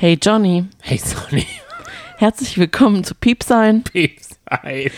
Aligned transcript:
Hey 0.00 0.16
Johnny, 0.22 0.64
Hey 0.80 0.98
Sonny, 0.98 1.44
herzlich 2.18 2.56
willkommen 2.56 3.02
zu 3.02 3.14
Piepsein, 3.16 3.82
Peeps 3.82 4.38
ein. 4.46 4.90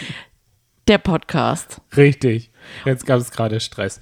der 0.89 0.99
Podcast. 0.99 1.81
Richtig. 1.97 2.51
Jetzt 2.85 3.07
gab 3.07 3.19
es 3.19 3.31
gerade 3.31 3.61
Stress. 3.61 4.01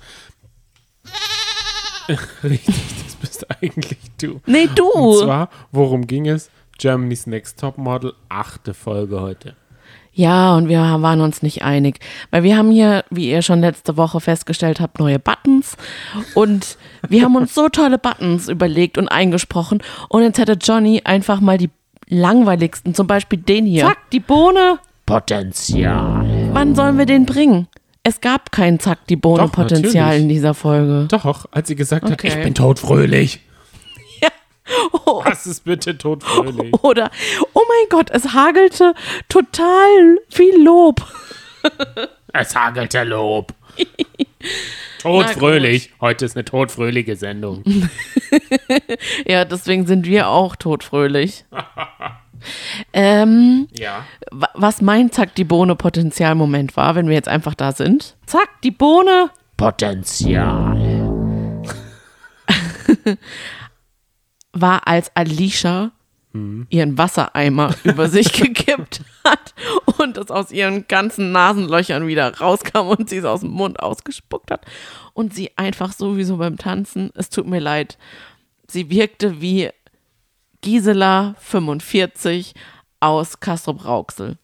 Richtig, 2.42 2.74
das 3.04 3.14
bist 3.16 3.46
eigentlich 3.62 3.98
du. 4.20 4.40
Nee, 4.46 4.66
Und 4.66 4.78
du. 4.78 5.20
zwar, 5.22 5.50
worum 5.70 6.06
ging 6.06 6.26
es? 6.26 6.50
Germany's 6.78 7.26
Next 7.26 7.60
Top 7.60 7.78
Model, 7.78 8.14
achte 8.28 8.74
Folge 8.74 9.20
heute. 9.20 9.56
Ja, 10.18 10.56
und 10.56 10.68
wir 10.68 10.80
waren 10.80 11.20
uns 11.20 11.42
nicht 11.42 11.62
einig, 11.62 12.00
weil 12.32 12.42
wir 12.42 12.56
haben 12.56 12.72
hier, 12.72 13.04
wie 13.08 13.30
ihr 13.30 13.40
schon 13.40 13.60
letzte 13.60 13.96
Woche 13.96 14.18
festgestellt 14.20 14.80
habt, 14.80 14.98
neue 14.98 15.20
Buttons 15.20 15.76
und 16.34 16.76
wir 17.08 17.22
haben 17.22 17.36
uns 17.36 17.54
so 17.54 17.68
tolle 17.68 17.98
Buttons 17.98 18.48
überlegt 18.48 18.98
und 18.98 19.06
eingesprochen 19.06 19.80
und 20.08 20.22
jetzt 20.24 20.38
hätte 20.40 20.54
Johnny 20.60 21.02
einfach 21.04 21.40
mal 21.40 21.56
die 21.56 21.70
langweiligsten, 22.08 22.94
zum 22.94 23.06
Beispiel 23.06 23.38
den 23.38 23.64
hier. 23.64 23.84
Zack, 23.86 24.10
die 24.10 24.18
Bohne. 24.18 24.80
Potenzial. 25.06 26.26
Wann 26.52 26.74
sollen 26.74 26.98
wir 26.98 27.06
den 27.06 27.24
bringen? 27.24 27.68
Es 28.02 28.20
gab 28.20 28.50
kein 28.50 28.80
Zack, 28.80 29.06
die 29.06 29.16
Bohne 29.16 29.44
Doch, 29.44 29.52
Potenzial 29.52 30.06
natürlich. 30.06 30.22
in 30.22 30.28
dieser 30.28 30.54
Folge. 30.54 31.06
Doch, 31.10 31.46
als 31.52 31.68
sie 31.68 31.76
gesagt 31.76 32.04
hat, 32.06 32.12
Okay. 32.14 32.28
ich 32.28 32.42
bin 32.42 32.54
todfröhlich. 32.54 33.40
Oh. 35.06 35.22
Was 35.24 35.46
ist 35.46 35.64
bitte 35.64 35.96
todfröhlich? 35.96 36.72
Oder, 36.82 37.10
oh 37.54 37.62
mein 37.68 37.88
Gott, 37.90 38.10
es 38.10 38.32
hagelte 38.34 38.94
total 39.28 40.18
viel 40.28 40.62
Lob. 40.62 41.04
Es 42.34 42.54
hagelte 42.54 43.04
Lob. 43.04 43.54
Todfröhlich. 45.00 45.90
Heute 46.00 46.26
ist 46.26 46.36
eine 46.36 46.44
todfröhliche 46.44 47.16
Sendung. 47.16 47.64
Ja, 49.26 49.44
deswegen 49.46 49.86
sind 49.86 50.06
wir 50.06 50.28
auch 50.28 50.54
todfröhlich. 50.54 51.46
ähm, 52.92 53.66
Ja. 53.72 54.04
wa- 54.30 54.50
was 54.54 54.82
mein 54.82 55.10
Zack, 55.10 55.34
die 55.36 55.44
Bohne 55.44 55.74
Potenzialmoment 55.74 56.76
war, 56.76 56.94
wenn 56.94 57.08
wir 57.08 57.14
jetzt 57.14 57.28
einfach 57.28 57.54
da 57.54 57.72
sind. 57.72 58.16
Zack, 58.26 58.60
die 58.62 58.70
Bohne. 58.72 59.30
Potenzial. 59.56 60.76
War, 64.60 64.86
als 64.86 65.14
Alicia 65.14 65.92
ihren 66.68 66.98
Wassereimer 66.98 67.74
über 67.84 68.08
sich 68.08 68.32
gekippt 68.32 69.02
hat 69.24 69.54
und 69.98 70.16
es 70.16 70.30
aus 70.30 70.50
ihren 70.50 70.86
ganzen 70.86 71.32
Nasenlöchern 71.32 72.06
wieder 72.06 72.36
rauskam 72.38 72.88
und 72.88 73.08
sie 73.08 73.16
es 73.16 73.24
aus 73.24 73.40
dem 73.40 73.50
Mund 73.50 73.80
ausgespuckt 73.80 74.50
hat. 74.50 74.64
Und 75.14 75.34
sie 75.34 75.56
einfach 75.56 75.92
sowieso 75.92 76.36
beim 76.36 76.58
Tanzen, 76.58 77.10
es 77.14 77.30
tut 77.30 77.46
mir 77.46 77.60
leid, 77.60 77.98
sie 78.68 78.90
wirkte 78.90 79.40
wie 79.40 79.70
Gisela 80.60 81.34
45 81.40 82.54
aus 83.00 83.40
Castrop 83.40 83.84
Rauxel. 83.84 84.38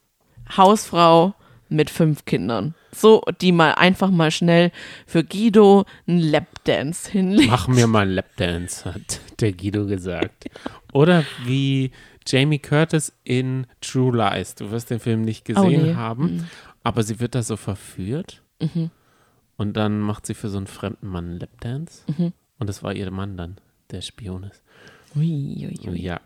Hausfrau 0.57 1.35
mit 1.69 1.91
fünf 1.91 2.25
Kindern. 2.25 2.75
So, 2.95 3.23
die 3.41 3.53
mal 3.53 3.73
einfach 3.73 4.11
mal 4.11 4.31
schnell 4.31 4.71
für 5.07 5.25
Guido 5.25 5.85
einen 6.07 6.21
Lapdance 6.21 7.11
hinlegt. 7.11 7.51
Mach 7.51 7.69
mir 7.69 7.87
mal 7.87 8.03
einen 8.03 8.13
Lapdance, 8.13 8.85
hat 8.85 9.21
der 9.41 9.53
Guido 9.53 9.87
gesagt. 9.87 10.47
Oder 10.93 11.25
wie 11.45 11.91
Jamie 12.27 12.59
Curtis 12.59 13.13
in 13.25 13.67
True 13.81 14.17
Lies. 14.17 14.55
Du 14.55 14.71
wirst 14.71 14.91
den 14.91 15.01
Film 15.01 15.23
nicht 15.23 15.45
gesehen 15.45 15.63
Oh, 15.65 15.69
nee. 15.69 15.93
Mhm. 15.93 15.97
haben, 15.97 16.49
aber 16.83 17.03
sie 17.03 17.21
wird 17.21 17.35
da 17.35 17.43
so 17.43 17.57
verführt. 17.57 18.43
Und 19.57 19.77
dann 19.77 20.01
macht 20.01 20.25
sie 20.27 20.35
für 20.35 20.49
so 20.49 20.57
einen 20.57 20.67
fremden 20.67 21.09
Mann 21.09 21.31
einen 21.31 21.41
Lapdance. 21.41 22.03
Mhm. 22.17 22.33
Und 22.59 22.69
das 22.69 22.83
war 22.83 22.95
ihr 22.95 23.11
Mann 23.11 23.37
dann, 23.37 23.57
der 23.91 24.01
Spion 24.01 24.45
ist. 24.45 24.63
Ui, 25.17 25.69
ui, 25.69 25.91
ui. 25.91 26.01
Ja, 26.01 26.21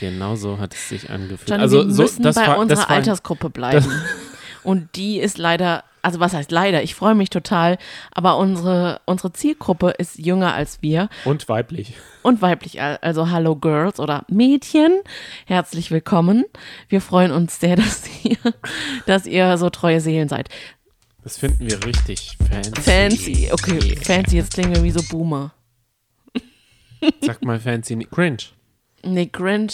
genau 0.00 0.36
so 0.36 0.58
hat 0.58 0.74
es 0.74 0.88
sich 0.88 1.10
angefühlt. 1.10 1.48
Johnny, 1.48 1.62
also 1.62 1.86
wir 1.86 1.94
so, 1.94 2.02
müssen 2.02 2.22
das 2.22 2.34
bei 2.34 2.46
war, 2.48 2.58
unserer 2.58 2.90
Altersgruppe 2.90 3.50
bleiben. 3.50 3.86
Und 4.62 4.96
die 4.96 5.20
ist 5.20 5.38
leider, 5.38 5.84
also 6.06 6.20
was 6.20 6.34
heißt 6.34 6.52
leider, 6.52 6.84
ich 6.84 6.94
freue 6.94 7.16
mich 7.16 7.30
total, 7.30 7.78
aber 8.12 8.38
unsere, 8.38 9.00
unsere 9.06 9.32
Zielgruppe 9.32 9.90
ist 9.90 10.16
jünger 10.18 10.54
als 10.54 10.80
wir 10.80 11.08
und 11.24 11.48
weiblich. 11.48 11.94
und 12.22 12.40
weiblich, 12.42 12.80
also 12.80 13.30
Hallo 13.30 13.56
Girls 13.56 13.98
oder 13.98 14.24
Mädchen, 14.30 15.00
herzlich 15.46 15.90
willkommen. 15.90 16.44
Wir 16.88 17.00
freuen 17.00 17.32
uns 17.32 17.58
sehr, 17.58 17.74
dass 17.82 18.04
ihr, 18.22 18.36
dass 19.06 19.26
ihr 19.26 19.58
so 19.58 19.68
treue 19.68 20.00
Seelen 20.00 20.28
seid. 20.28 20.48
Das 21.24 21.38
finden 21.38 21.68
wir 21.68 21.84
richtig 21.84 22.38
fancy. 22.48 22.80
Fancy, 22.82 23.48
okay, 23.52 23.78
Yeah. 23.82 24.00
fancy, 24.00 24.36
jetzt 24.36 24.54
klingen 24.54 24.76
wir 24.76 24.84
wie 24.84 24.92
so 24.92 25.02
Boomer. 25.10 25.52
Sag 27.20 27.44
mal 27.44 27.58
fancy. 27.58 27.96
Cringe. 28.12 28.38
Nee, 29.02 29.26
cringe, 29.26 29.72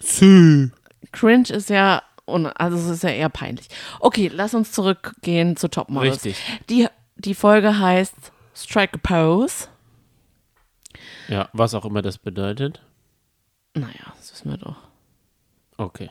Sü. 0.00 0.70
cringe 1.12 1.50
ist 1.50 1.68
ja, 1.68 2.02
un- 2.32 2.46
also 2.46 2.76
es 2.76 2.86
ist 2.86 3.02
ja 3.02 3.10
eher 3.10 3.28
peinlich. 3.28 3.68
Okay, 4.00 4.30
lass 4.32 4.54
uns 4.54 4.72
zurückgehen 4.72 5.56
zu 5.56 5.68
Top 5.68 5.88
Models. 5.90 6.24
Richtig. 6.24 6.36
Die, 6.70 6.88
die 7.16 7.34
Folge 7.34 7.78
heißt 7.78 8.14
Strike 8.54 8.94
a 8.94 8.98
Pose. 9.02 9.68
Ja, 11.28 11.48
was 11.52 11.74
auch 11.74 11.84
immer 11.84 12.02
das 12.02 12.18
bedeutet. 12.18 12.82
Naja, 13.74 14.12
das 14.18 14.32
wissen 14.32 14.50
wir 14.50 14.58
doch. 14.58 14.76
Okay. 15.76 16.10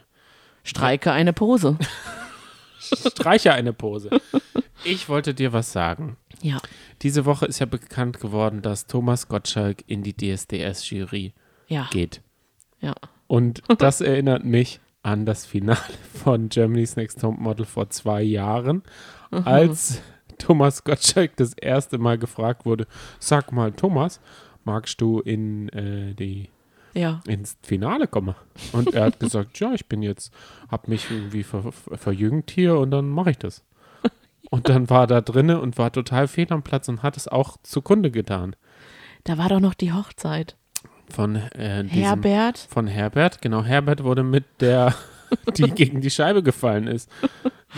Streike 0.64 1.12
eine 1.12 1.34
Pose. 1.34 1.78
Streiche 2.80 3.54
eine 3.54 3.74
Pose. 3.74 4.10
Ich 4.84 5.08
wollte 5.08 5.34
dir 5.34 5.54
was 5.54 5.72
sagen. 5.72 6.18
Ja. 6.42 6.58
Diese 7.04 7.26
Woche 7.26 7.46
ist 7.46 7.60
ja 7.60 7.66
bekannt 7.68 8.20
geworden, 8.20 8.62
dass 8.64 8.88
Thomas 8.88 9.28
Gottschalk 9.28 9.84
in 9.88 10.02
die 10.04 10.16
DSDS-Jury 10.16 11.34
Ja. 11.68 11.88
geht. 11.92 12.22
Ja. 12.80 12.96
Und 13.28 13.62
das 13.78 14.02
erinnert 14.02 14.44
mich 14.44 14.80
an 15.04 15.26
das 15.26 15.46
Finale 15.46 15.78
von 16.24 16.50
Germany's 16.50 16.96
Next 16.96 17.22
Top 17.22 17.38
Model 17.40 17.66
vor 17.66 17.90
zwei 17.90 18.22
Jahren, 18.22 18.84
Mhm. 19.32 19.48
als 19.48 20.02
Thomas 20.38 20.84
Gottschalk 20.84 21.38
das 21.38 21.54
erste 21.54 21.98
Mal 21.98 22.18
gefragt 22.18 22.66
wurde: 22.66 22.86
Sag 23.20 23.52
mal, 23.52 23.72
Thomas, 23.72 24.20
magst 24.66 25.00
du 25.00 25.20
in 25.20 25.70
äh, 25.70 26.14
die 26.14 26.50
Ja. 26.94 27.22
ins 27.28 27.58
Finale 27.64 28.08
kommen. 28.08 28.36
Und 28.74 28.94
er 28.94 29.06
hat 29.06 29.20
gesagt, 29.22 29.60
ja, 29.60 29.74
ich 29.74 29.86
bin 29.88 30.02
jetzt, 30.02 30.34
hab 30.70 30.88
mich 30.90 31.10
irgendwie 31.10 31.44
ver, 31.44 31.72
ver, 31.72 31.98
verjüngt 31.98 32.52
hier 32.52 32.78
und 32.78 32.92
dann 32.92 33.08
mache 33.10 33.32
ich 33.32 33.38
das. 33.38 33.64
Und 34.50 34.68
dann 34.68 34.90
war 34.90 35.04
er 35.04 35.08
da 35.08 35.22
drinne 35.22 35.62
und 35.62 35.78
war 35.78 35.94
total 35.94 36.28
fehl 36.28 36.48
am 36.52 36.62
Platz 36.64 36.90
und 36.90 37.04
hat 37.04 37.16
es 37.16 37.30
auch 37.30 37.56
zugrunde 37.64 38.12
getan. 38.12 38.56
Da 39.24 39.38
war 39.38 39.48
doch 39.48 39.62
noch 39.62 39.76
die 39.76 39.94
Hochzeit. 39.94 40.58
Von 41.14 41.36
äh, 41.36 41.84
diesem, 41.84 42.04
Herbert. 42.04 42.58
Von 42.70 42.88
Herbert, 42.88 43.42
genau, 43.42 43.64
Herbert 43.64 44.04
wurde 44.04 44.24
mit 44.24 44.46
der, 44.60 44.94
die 45.58 45.64
gegen 45.72 46.02
die 46.02 46.10
Scheibe 46.12 46.44
gefallen 46.44 46.88
ist, 46.88 47.10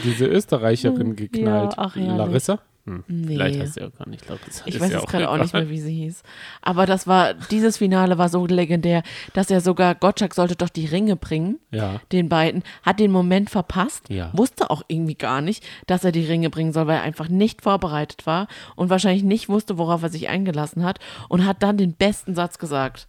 diese 0.03 0.25
Österreicherin 0.25 1.15
geknallt. 1.15 1.73
ach, 1.77 1.95
herrlich. 1.95 2.17
Larissa? 2.17 2.59
Hm, 2.85 3.01
Nee. 3.07 3.27
Vielleicht 3.35 3.59
heißt 3.61 3.73
sie 3.75 3.81
auch 3.81 3.97
gar 3.97 4.09
nicht 4.09 4.27
Larissa. 4.27 4.63
Ich 4.65 4.75
Ist 4.75 4.81
weiß 4.81 4.91
ja 4.91 4.99
jetzt 4.99 5.07
gerade 5.09 5.29
auch 5.29 5.37
nicht 5.37 5.53
mehr, 5.53 5.69
wie 5.69 5.79
sie 5.79 5.93
hieß. 6.03 6.21
Aber 6.61 6.85
das 6.85 7.07
war, 7.07 7.33
dieses 7.33 7.77
Finale 7.77 8.17
war 8.17 8.27
so 8.27 8.45
legendär, 8.45 9.03
dass 9.33 9.49
er 9.49 9.61
sogar, 9.61 9.95
Gottschalk 9.95 10.33
sollte 10.33 10.57
doch 10.57 10.67
die 10.67 10.85
Ringe 10.85 11.15
bringen, 11.15 11.59
Ja, 11.71 12.01
den 12.11 12.27
beiden, 12.27 12.61
hat 12.81 12.99
den 12.99 13.11
Moment 13.13 13.49
verpasst, 13.49 14.09
Ja. 14.09 14.31
wusste 14.33 14.69
auch 14.69 14.81
irgendwie 14.89 15.15
gar 15.15 15.39
nicht, 15.39 15.63
dass 15.87 16.03
er 16.03 16.11
die 16.11 16.25
Ringe 16.25 16.49
bringen 16.49 16.73
soll, 16.73 16.87
weil 16.87 16.97
er 16.97 17.03
einfach 17.03 17.29
nicht 17.29 17.61
vorbereitet 17.61 18.25
war 18.25 18.47
und 18.75 18.89
wahrscheinlich 18.89 19.23
nicht 19.23 19.47
wusste, 19.47 19.77
worauf 19.77 20.03
er 20.03 20.09
sich 20.09 20.27
eingelassen 20.27 20.83
hat 20.83 20.99
und 21.29 21.45
hat 21.45 21.63
dann 21.63 21.77
den 21.77 21.93
besten 21.93 22.35
Satz 22.35 22.57
gesagt. 22.57 23.07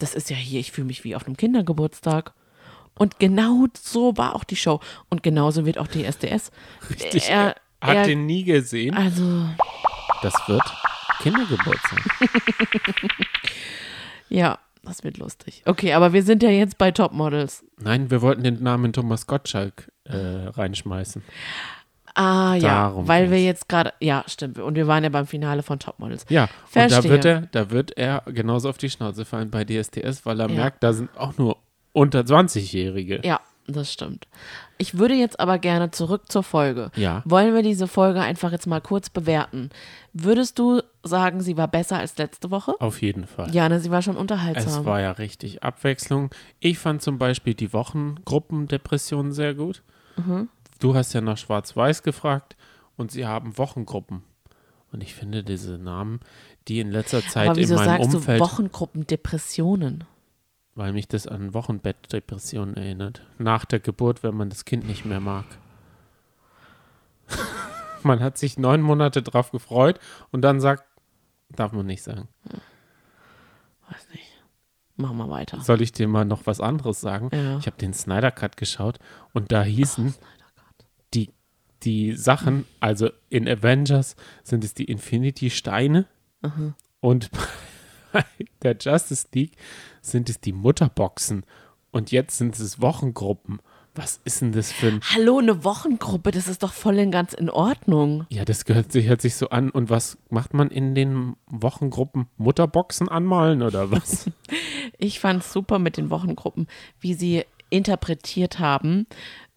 Das 0.00 0.14
ist 0.14 0.30
ja 0.30 0.36
hier, 0.36 0.58
ich 0.58 0.72
fühle 0.72 0.88
mich 0.88 1.04
wie 1.04 1.14
auf 1.14 1.26
einem 1.26 1.36
Kindergeburtstag. 1.36 2.32
Und 2.98 3.18
genau 3.18 3.66
so 3.80 4.16
war 4.16 4.34
auch 4.34 4.44
die 4.44 4.56
Show. 4.56 4.80
Und 5.08 5.22
genauso 5.22 5.64
wird 5.64 5.78
auch 5.78 5.86
die 5.86 6.04
SDS. 6.04 6.50
richtig. 6.90 7.28
Er, 7.28 7.54
hat 7.80 7.96
er, 7.96 8.04
den 8.04 8.26
nie 8.26 8.44
gesehen. 8.44 8.94
also, 8.94 9.46
Das 10.22 10.34
wird 10.48 10.62
Kindergeburtstag. 11.20 12.04
ja, 14.28 14.58
das 14.82 15.04
wird 15.04 15.18
lustig. 15.18 15.62
Okay, 15.66 15.92
aber 15.92 16.12
wir 16.12 16.22
sind 16.22 16.42
ja 16.42 16.50
jetzt 16.50 16.78
bei 16.78 16.90
Topmodels. 16.90 17.64
Nein, 17.78 18.10
wir 18.10 18.22
wollten 18.22 18.42
den 18.42 18.62
Namen 18.62 18.92
Thomas 18.92 19.26
Gottschalk 19.26 19.90
äh, 20.04 20.16
reinschmeißen. 20.16 21.22
Ah 22.14 22.54
ja, 22.54 22.68
Darum 22.88 23.06
weil 23.08 23.24
wir 23.30 23.36
ging's. 23.38 23.44
jetzt 23.46 23.68
gerade, 23.68 23.92
ja, 24.00 24.24
stimmt. 24.26 24.58
Und 24.58 24.74
wir 24.74 24.86
waren 24.86 25.04
ja 25.04 25.10
beim 25.10 25.26
Finale 25.26 25.62
von 25.62 25.78
Topmodels. 25.78 26.26
Ja, 26.28 26.44
und 26.44 26.50
da 26.74 26.88
Verstehe. 26.88 27.10
wird, 27.10 27.24
er, 27.24 27.40
da 27.52 27.70
wird 27.70 27.96
er 27.96 28.22
genauso 28.26 28.68
auf 28.68 28.78
die 28.78 28.90
Schnauze 28.90 29.24
fallen 29.24 29.50
bei 29.50 29.64
DSDS, 29.64 30.26
weil 30.26 30.40
er 30.40 30.48
Ja. 30.48 30.54
merkt, 30.56 30.82
da 30.82 30.92
sind 30.92 31.10
auch 31.16 31.36
nur 31.38 31.56
unter 31.92 32.20
20-Jährige. 32.20 33.20
Ja, 33.24 33.40
das 33.66 33.92
stimmt. 33.92 34.26
Ich 34.78 34.98
würde 34.98 35.14
jetzt 35.14 35.38
aber 35.38 35.58
gerne 35.58 35.90
zurück 35.90 36.22
zur 36.32 36.42
Folge. 36.42 36.90
Ja. 36.96 37.22
Wollen 37.26 37.54
wir 37.54 37.62
diese 37.62 37.86
Folge 37.86 38.20
einfach 38.20 38.50
jetzt 38.50 38.66
mal 38.66 38.80
kurz 38.80 39.10
bewerten? 39.10 39.70
Würdest 40.12 40.58
du 40.58 40.82
sagen, 41.04 41.40
sie 41.40 41.56
war 41.56 41.68
besser 41.68 41.98
als 41.98 42.16
letzte 42.18 42.50
Woche? 42.50 42.74
Auf 42.80 43.00
jeden 43.02 43.26
Fall. 43.26 43.54
Ja, 43.54 43.68
ne, 43.68 43.78
sie 43.78 43.90
war 43.90 44.02
schon 44.02 44.14
Es 44.16 44.20
unterhaltsam. 44.20 44.84
war 44.84 45.00
ja 45.00 45.12
richtig 45.12 45.62
Abwechslung. 45.62 46.30
Ich 46.58 46.78
fand 46.78 47.02
zum 47.02 47.18
Beispiel 47.18 47.54
die 47.54 47.72
Wochengruppendepression 47.72 49.32
sehr 49.32 49.54
gut. 49.54 49.82
Mhm. 50.16 50.48
Du 50.80 50.94
hast 50.94 51.12
ja 51.12 51.20
nach 51.20 51.38
Schwarz-Weiß 51.38 52.02
gefragt 52.02 52.56
und 52.96 53.10
sie 53.10 53.26
haben 53.26 53.56
Wochengruppen. 53.58 54.22
Und 54.92 55.02
ich 55.02 55.14
finde 55.14 55.44
diese 55.44 55.78
Namen, 55.78 56.20
die 56.66 56.80
in 56.80 56.90
letzter 56.90 57.22
Zeit 57.22 57.56
in 57.56 57.68
meinem 57.68 57.86
sagst 57.86 58.14
Umfeld. 58.14 58.40
du 58.40 58.44
Wochengruppen 58.44 59.06
Depressionen? 59.06 60.04
weil 60.74 60.92
mich 60.92 61.08
das 61.08 61.26
an 61.26 61.52
Wochenbettdepressionen 61.52 62.74
erinnert. 62.74 63.22
Nach 63.38 63.64
der 63.64 63.80
Geburt, 63.80 64.22
wenn 64.22 64.34
man 64.34 64.48
das 64.48 64.64
Kind 64.64 64.86
nicht 64.86 65.04
mehr 65.04 65.20
mag. 65.20 65.44
man 68.02 68.20
hat 68.20 68.38
sich 68.38 68.58
neun 68.58 68.80
Monate 68.80 69.22
drauf 69.22 69.50
gefreut 69.50 70.00
und 70.30 70.42
dann 70.42 70.58
sagt, 70.60 70.84
darf 71.50 71.72
man 71.72 71.86
nicht 71.86 72.02
sagen. 72.02 72.28
Weiß 73.90 74.08
nicht. 74.12 74.26
Machen 74.96 75.18
wir 75.18 75.28
weiter. 75.28 75.60
Soll 75.60 75.82
ich 75.82 75.92
dir 75.92 76.08
mal 76.08 76.24
noch 76.24 76.46
was 76.46 76.60
anderes 76.60 77.00
sagen? 77.00 77.30
Ja. 77.32 77.58
Ich 77.58 77.66
habe 77.66 77.76
den 77.76 77.92
Snyder 77.92 78.30
Cut 78.30 78.56
geschaut 78.56 78.98
und 79.32 79.52
da 79.52 79.62
hießen 79.62 80.14
die, 80.14 80.39
die 81.82 82.12
Sachen, 82.12 82.66
also 82.80 83.10
in 83.28 83.48
Avengers 83.48 84.16
sind 84.42 84.64
es 84.64 84.74
die 84.74 84.84
Infinity 84.84 85.50
Steine 85.50 86.06
und 87.00 87.30
bei 88.12 88.24
der 88.62 88.76
Justice 88.78 89.28
League 89.34 89.56
sind 90.02 90.28
es 90.28 90.40
die 90.40 90.52
Mutterboxen 90.52 91.44
und 91.90 92.12
jetzt 92.12 92.38
sind 92.38 92.58
es 92.58 92.80
Wochengruppen. 92.80 93.60
Was 93.96 94.20
ist 94.24 94.40
denn 94.40 94.52
das 94.52 94.70
für 94.70 94.86
ein. 94.86 95.00
Hallo, 95.14 95.38
eine 95.38 95.64
Wochengruppe, 95.64 96.30
das 96.30 96.46
ist 96.46 96.62
doch 96.62 96.72
voll 96.72 96.98
und 97.00 97.10
ganz 97.10 97.32
in 97.34 97.50
Ordnung. 97.50 98.24
Ja, 98.30 98.44
das 98.44 98.64
gehört 98.64 98.92
sich, 98.92 99.08
hört 99.08 99.20
sich 99.20 99.34
so 99.34 99.50
an. 99.50 99.68
Und 99.70 99.90
was 99.90 100.16
macht 100.28 100.54
man 100.54 100.70
in 100.70 100.94
den 100.94 101.34
Wochengruppen? 101.46 102.28
Mutterboxen 102.36 103.08
anmalen 103.08 103.62
oder 103.62 103.90
was? 103.90 104.30
Ich 105.02 105.18
fand 105.18 105.42
es 105.42 105.50
super 105.52 105.78
mit 105.78 105.96
den 105.96 106.10
Wochengruppen, 106.10 106.66
wie 107.00 107.14
sie 107.14 107.44
interpretiert 107.70 108.58
haben, 108.58 109.06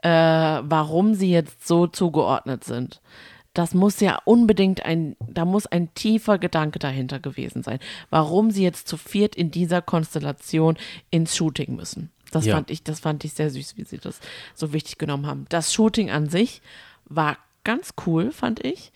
äh, 0.03 0.09
warum 0.09 1.15
sie 1.15 1.31
jetzt 1.31 1.67
so 1.67 1.87
zugeordnet 1.87 2.63
sind. 2.63 3.01
Das 3.53 3.73
muss 3.73 3.99
ja 3.99 4.19
unbedingt 4.25 4.83
ein, 4.83 5.15
da 5.19 5.45
muss 5.45 5.67
ein 5.67 5.93
tiefer 5.93 6.39
Gedanke 6.39 6.79
dahinter 6.79 7.19
gewesen 7.19 7.61
sein, 7.63 7.79
warum 8.09 8.49
sie 8.51 8.63
jetzt 8.63 8.87
zu 8.87 8.97
viert 8.97 9.35
in 9.35 9.51
dieser 9.51 9.81
Konstellation 9.81 10.75
ins 11.11 11.35
Shooting 11.35 11.75
müssen. 11.75 12.11
Das 12.31 12.45
Ja. 12.45 12.55
fand 12.55 12.71
ich, 12.71 12.83
das 12.83 12.99
fand 12.99 13.23
ich 13.25 13.33
sehr 13.33 13.51
süß, 13.51 13.77
wie 13.77 13.83
sie 13.83 13.99
das 13.99 14.19
so 14.55 14.73
wichtig 14.73 14.97
genommen 14.97 15.27
haben. 15.27 15.45
Das 15.49 15.71
Shooting 15.71 16.09
an 16.09 16.29
sich 16.29 16.61
war 17.05 17.37
ganz 17.63 17.93
cool, 18.07 18.31
fand 18.31 18.65
ich. 18.65 18.91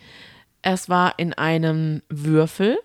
Es 0.64 0.90
war 0.90 1.20
in 1.20 1.34
einem 1.34 2.02
Würfel, 2.10 2.80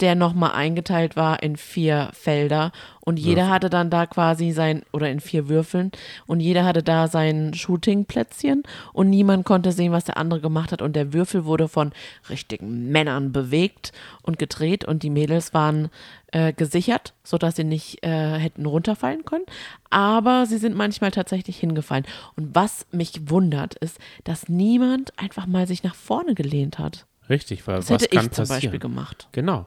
der 0.00 0.14
nochmal 0.14 0.52
eingeteilt 0.52 1.16
war 1.16 1.42
in 1.42 1.56
vier 1.56 2.10
Felder 2.12 2.70
und 3.00 3.18
jeder 3.18 3.48
hatte 3.48 3.70
dann 3.70 3.88
da 3.88 4.04
quasi 4.06 4.50
sein, 4.52 4.82
oder 4.92 5.10
in 5.10 5.20
vier 5.20 5.48
Würfeln 5.48 5.90
und 6.26 6.40
jeder 6.40 6.64
hatte 6.64 6.82
da 6.82 7.08
sein 7.08 7.54
Shootingplätzchen 7.54 8.62
und 8.92 9.08
niemand 9.10 9.44
konnte 9.46 9.72
sehen, 9.72 9.92
was 9.92 10.04
der 10.04 10.16
andere 10.18 10.40
gemacht 10.40 10.72
hat 10.72 10.82
und 10.82 10.94
der 10.96 11.12
Würfel 11.12 11.44
wurde 11.44 11.68
von 11.68 11.92
richtigen 12.28 12.90
Männern 12.90 13.32
bewegt 13.32 13.92
und 14.22 14.38
gedreht 14.38 14.84
und 14.84 15.02
die 15.02 15.10
Mädels 15.10 15.54
waren 15.54 15.88
äh, 16.32 16.52
gesichert, 16.52 17.14
sodass 17.24 17.56
sie 17.56 17.64
nicht 17.64 18.04
äh, 18.04 18.38
hätten 18.38 18.66
runterfallen 18.66 19.24
können, 19.24 19.46
aber 19.88 20.44
sie 20.46 20.58
sind 20.58 20.76
manchmal 20.76 21.10
tatsächlich 21.10 21.56
hingefallen 21.58 22.04
und 22.36 22.54
was 22.54 22.86
mich 22.90 23.30
wundert 23.30 23.74
ist, 23.76 23.98
dass 24.24 24.48
niemand 24.48 25.18
einfach 25.18 25.46
mal 25.46 25.66
sich 25.66 25.82
nach 25.84 25.94
vorne 25.94 26.34
gelehnt 26.34 26.78
hat. 26.78 27.06
Richtig, 27.30 27.66
weil 27.66 27.76
Das 27.76 27.90
was 27.90 28.02
hätte 28.02 28.14
kann 28.16 28.26
ich 28.26 28.32
zum 28.32 28.42
passieren? 28.42 28.60
Beispiel 28.62 28.78
gemacht. 28.78 29.28
Genau. 29.32 29.66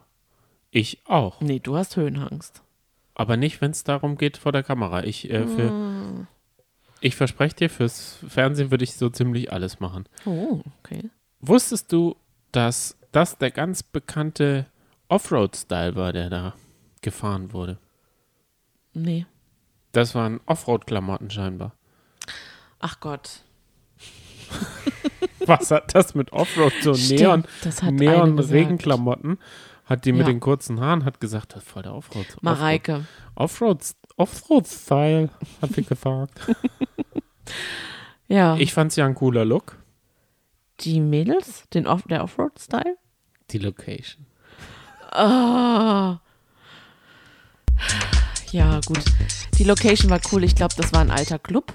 Ich 0.71 1.01
auch. 1.06 1.42
Nee, 1.42 1.60
du 1.60 1.75
hast 1.77 1.95
Höhenangst. 1.95 2.62
Aber 3.16 3.38
nicht, 3.38 3.60
wenn 3.62 3.71
es 3.71 3.83
darum 3.83 4.18
geht 4.18 4.38
vor 4.38 4.51
der 4.51 4.63
Kamera. 4.63 5.04
Ich, 5.04 5.30
äh, 5.30 5.45
für, 5.48 5.69
Hm. 5.69 6.27
ich 7.01 7.16
verspreche 7.16 7.56
dir, 7.56 7.69
fürs 7.69 8.18
Fernsehen 8.27 8.71
würde 8.71 8.83
ich 8.83 8.95
so 8.95 9.10
ziemlich 9.10 9.51
alles 9.51 9.80
machen. 9.80 10.06
Oh, 10.25 10.62
okay. 10.80 11.10
Wusstest 11.42 11.92
du, 11.92 12.16
dass 12.51 12.98
das 13.12 13.38
der 13.38 13.51
ganz 13.51 13.83
bekannte 13.83 14.68
Offroad-Style 15.07 15.95
war, 15.95 16.13
der 16.13 16.30
da 16.30 16.54
gefahren 17.01 17.51
wurde? 17.51 17.77
Nee. 18.94 19.25
Das 19.92 20.13
waren 20.16 20.39
Offroad-Klamotten 20.45 21.30
scheinbar. 21.31 21.74
Ach 22.80 23.00
Gott. 23.00 23.44
Was 25.45 25.71
hat 25.71 25.95
das 25.95 26.16
mit 26.16 26.31
Offroad? 26.31 26.74
So 26.81 26.94
Stimmt, 26.94 27.19
Neon, 27.19 27.44
das 27.63 27.81
hat 27.81 27.89
eine 27.89 27.98
gesagt. 27.98 28.18
Neon-Regenklamotten. 28.38 29.38
Hat 29.89 30.06
die 30.06 30.12
mit 30.12 30.21
Ja. 30.21 30.27
den 30.27 30.39
kurzen 30.39 30.80
Haaren, 30.80 31.03
hat 31.03 31.19
gesagt, 31.19 31.53
das 31.56 31.63
ist 31.63 31.69
voll 31.71 31.81
der 31.83 31.95
Offroad. 31.95 32.25
Mareike. 32.41 33.06
Offroad, 33.36 33.83
Offroad-Style, 34.18 35.30
hat 35.62 35.74
sie 35.74 35.83
gefragt. 35.83 36.39
Ja. 38.27 38.56
Ich 38.57 38.74
fand 38.74 38.91
es 38.91 38.95
ja 38.95 39.07
ein 39.07 39.15
cooler 39.15 39.44
Look. 39.44 39.80
die 40.81 41.00
Mädels? 41.01 41.63
Den 41.74 41.88
Off 41.88 42.03
der 42.03 42.24
Offroad-Style? 42.24 42.95
Die 43.50 43.57
Location. 43.57 44.27
Ah. 45.12 46.19
Ja, 48.51 48.80
gut. 48.85 49.03
Die 49.57 49.63
Location 49.63 50.12
war 50.12 50.19
cool. 50.31 50.44
Ich 50.44 50.53
glaube, 50.56 50.75
das 50.77 50.94
war 50.94 51.01
ein 51.01 51.09
alter 51.09 51.39
Club. 51.39 51.74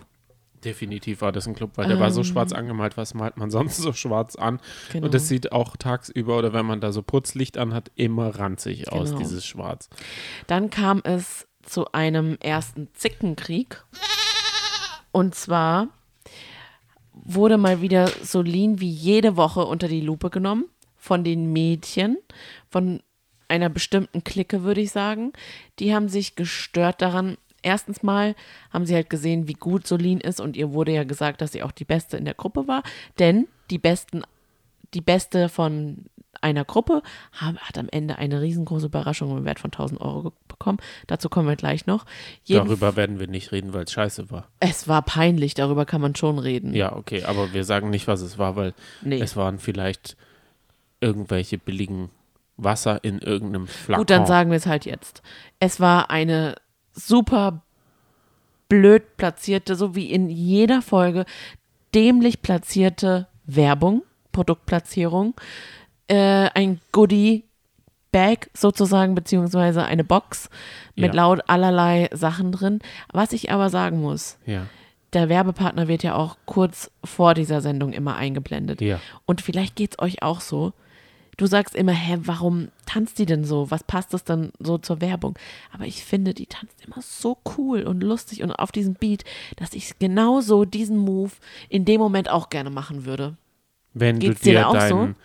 Definitiv 0.64 1.20
war 1.20 1.30
das 1.32 1.46
ein 1.46 1.54
Club, 1.54 1.72
weil 1.76 1.88
der 1.88 2.00
war 2.00 2.10
so 2.10 2.20
Ähm. 2.20 2.24
schwarz 2.24 2.52
angemalt. 2.52 2.96
Was 2.96 3.14
malt 3.14 3.36
man 3.36 3.50
sonst 3.50 3.76
so 3.76 3.92
schwarz 3.92 4.36
an? 4.36 4.60
Genau. 4.92 5.06
Und 5.06 5.14
das 5.14 5.28
sieht 5.28 5.52
auch 5.52 5.76
tagsüber 5.76 6.38
oder 6.38 6.52
wenn 6.52 6.64
man 6.66 6.80
da 6.80 6.92
so 6.92 7.02
Putzlicht 7.02 7.58
anhat, 7.58 7.90
immer 7.94 8.38
ranzig 8.38 8.90
aus, 8.92 9.08
Genau. 9.10 9.18
dieses 9.20 9.44
Schwarz. 9.44 9.88
Dann 10.46 10.70
kam 10.70 11.00
es 11.04 11.46
zu 11.62 11.92
einem 11.92 12.36
ersten 12.40 12.88
Zickenkrieg. 12.94 13.84
Und 15.12 15.34
zwar 15.34 15.88
wurde 17.12 17.58
mal 17.58 17.80
wieder 17.80 18.08
Solin 18.22 18.80
wie 18.80 18.90
jede 18.90 19.36
Woche 19.36 19.64
unter 19.64 19.88
die 19.88 20.00
Lupe 20.00 20.30
genommen 20.30 20.64
von 20.96 21.22
den 21.24 21.52
Mädchen, 21.52 22.16
von 22.70 23.00
einer 23.48 23.68
bestimmten 23.68 24.24
Clique, 24.24 24.62
würde 24.64 24.80
ich 24.80 24.90
sagen. 24.90 25.32
Die 25.78 25.94
haben 25.94 26.08
sich 26.08 26.34
gestört 26.34 27.02
daran. 27.02 27.36
Erstens 27.64 28.02
mal 28.02 28.34
haben 28.72 28.86
sie 28.86 28.94
halt 28.94 29.10
gesehen, 29.10 29.48
wie 29.48 29.54
gut 29.54 29.86
Solin 29.86 30.20
ist 30.20 30.40
und 30.40 30.56
ihr 30.56 30.72
wurde 30.72 30.92
ja 30.92 31.04
gesagt, 31.04 31.40
dass 31.40 31.52
sie 31.52 31.62
auch 31.62 31.72
die 31.72 31.84
Beste 31.84 32.16
in 32.16 32.24
der 32.24 32.34
Gruppe 32.34 32.68
war, 32.68 32.82
denn 33.18 33.48
die 33.70 33.78
Besten, 33.78 34.22
die 34.92 35.00
Beste 35.00 35.48
von 35.48 36.04
einer 36.40 36.64
Gruppe 36.66 37.02
haben, 37.32 37.56
hat 37.58 37.78
am 37.78 37.88
Ende 37.90 38.18
eine 38.18 38.42
riesengroße 38.42 38.86
Überraschung 38.86 39.36
im 39.38 39.44
Wert 39.46 39.60
von 39.60 39.72
1000 39.72 39.98
Euro 40.02 40.32
bekommen. 40.46 40.78
Dazu 41.06 41.30
kommen 41.30 41.48
wir 41.48 41.56
gleich 41.56 41.86
noch. 41.86 42.04
Jeden, 42.44 42.66
Darüber 42.66 42.96
werden 42.96 43.18
wir 43.18 43.28
nicht 43.28 43.50
reden, 43.50 43.72
weil 43.72 43.84
es 43.84 43.92
scheiße 43.92 44.30
war. 44.30 44.48
es 44.60 44.86
war 44.86 45.00
peinlich, 45.00 45.54
darüber 45.54 45.86
kann 45.86 46.02
man 46.02 46.14
schon 46.16 46.38
reden. 46.38 46.74
Ja, 46.74 46.94
okay, 46.94 47.24
aber 47.24 47.54
wir 47.54 47.64
sagen 47.64 47.88
nicht, 47.88 48.06
was 48.08 48.20
es 48.20 48.36
war, 48.36 48.56
weil 48.56 48.74
Nee. 49.00 49.20
es 49.22 49.36
waren 49.36 49.58
vielleicht 49.58 50.18
irgendwelche 51.00 51.56
billigen 51.56 52.10
Wasser 52.56 53.02
in 53.02 53.18
irgendeinem 53.20 53.66
Flakon. 53.66 54.02
Gut, 54.02 54.10
dann 54.10 54.26
sagen 54.26 54.50
wir 54.50 54.56
es 54.58 54.66
halt 54.66 54.84
jetzt. 54.84 55.22
Es 55.60 55.80
war 55.80 56.10
eine 56.10 56.56
super 56.94 57.60
blöd 58.68 59.16
platzierte, 59.16 59.76
so 59.76 59.94
wie 59.94 60.10
in 60.10 60.28
jeder 60.30 60.82
Folge, 60.82 61.24
dämlich 61.94 62.42
platzierte 62.42 63.26
Werbung, 63.46 64.02
Produktplatzierung, 64.32 65.34
äh, 66.08 66.48
ein 66.54 66.80
Goodie 66.92 67.44
Bag 68.10 68.48
sozusagen, 68.54 69.14
beziehungsweise 69.14 69.84
eine 69.84 70.04
Box 70.04 70.48
mit 70.94 71.14
Ja. 71.14 71.22
laut 71.22 71.40
allerlei 71.48 72.08
Sachen 72.12 72.52
drin. 72.52 72.78
Was 73.12 73.32
ich 73.32 73.50
aber 73.50 73.70
sagen 73.70 74.00
muss, 74.00 74.38
Ja, 74.46 74.66
der 75.12 75.28
Werbepartner 75.28 75.88
wird 75.88 76.02
ja 76.04 76.14
auch 76.14 76.36
kurz 76.44 76.90
vor 77.04 77.34
dieser 77.34 77.60
Sendung 77.60 77.92
immer 77.92 78.16
eingeblendet. 78.16 78.80
ja. 78.80 79.00
Und 79.26 79.40
vielleicht 79.40 79.74
geht 79.76 79.92
es 79.94 79.98
euch 79.98 80.22
auch 80.22 80.40
so. 80.40 80.72
Du 81.36 81.46
sagst 81.46 81.74
immer, 81.74 81.92
hä, 81.92 82.18
warum 82.22 82.68
tanzt 82.86 83.18
die 83.18 83.26
denn 83.26 83.44
so? 83.44 83.70
Was 83.70 83.84
passt 83.84 84.14
das 84.14 84.24
dann 84.24 84.52
so 84.58 84.78
zur 84.78 85.00
Werbung? 85.00 85.38
Aber 85.72 85.84
ich 85.84 86.04
finde, 86.04 86.34
die 86.34 86.46
tanzt 86.46 86.84
immer 86.84 87.00
so 87.02 87.38
cool 87.56 87.82
und 87.82 88.02
lustig 88.02 88.42
und 88.42 88.52
auf 88.52 88.72
diesem 88.72 88.94
Beat, 88.94 89.24
dass 89.56 89.74
ich 89.74 89.98
genauso 89.98 90.64
diesen 90.64 90.96
Move 90.96 91.32
in 91.68 91.84
dem 91.84 92.00
Moment 92.00 92.30
auch 92.30 92.50
gerne 92.50 92.70
machen 92.70 93.04
würde. 93.04 93.36
Wenn 93.92 94.18
Geht's 94.18 94.40
du 94.40 94.50
dir 94.50 94.60
dir 94.60 94.68
auch 94.68 94.80
so? 94.88 94.96
deinen 94.96 95.16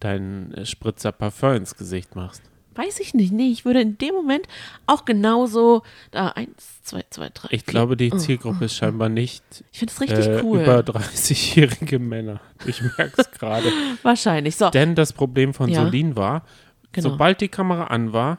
dein 0.00 0.66
Spritzer 0.66 1.12
Parfum 1.12 1.54
ins 1.54 1.76
Gesicht 1.76 2.16
machst. 2.16 2.42
Weiß 2.74 3.00
ich 3.00 3.14
nicht. 3.14 3.32
Nee, 3.32 3.50
ich 3.50 3.64
würde 3.64 3.80
in 3.80 3.98
dem 3.98 4.14
Moment 4.14 4.46
auch 4.86 5.04
genauso 5.04 5.82
da 6.12 6.28
eins, 6.28 6.82
zwei, 6.82 7.04
zwei, 7.10 7.28
drei. 7.34 7.48
Ich 7.50 7.64
vier. 7.64 7.72
glaube, 7.72 7.96
die 7.96 8.10
Zielgruppe 8.16 8.66
ist 8.66 8.76
scheinbar 8.76 9.08
nicht 9.08 9.42
Ich 9.72 9.80
finde 9.80 9.92
es 9.92 10.00
richtig 10.00 10.26
äh, 10.26 10.40
cool. 10.44 10.60
über 10.60 10.78
30-jährige 10.80 11.98
Männer. 11.98 12.40
Ich 12.66 12.80
merke 12.80 13.20
es 13.20 13.30
gerade. 13.38 13.66
Wahrscheinlich. 14.02 14.56
So, 14.56 14.70
Denn 14.70 14.94
das 14.94 15.12
Problem 15.12 15.52
von 15.52 15.68
Ja. 15.68 15.84
Solin 15.84 16.16
war, 16.16 16.44
Genau. 16.92 17.10
sobald 17.10 17.40
die 17.40 17.48
Kamera 17.48 17.84
an 17.84 18.12
war, 18.12 18.38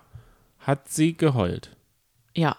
hat 0.59 0.89
sie 0.89 1.15
geheult. 1.15 1.75
ja, 2.35 2.55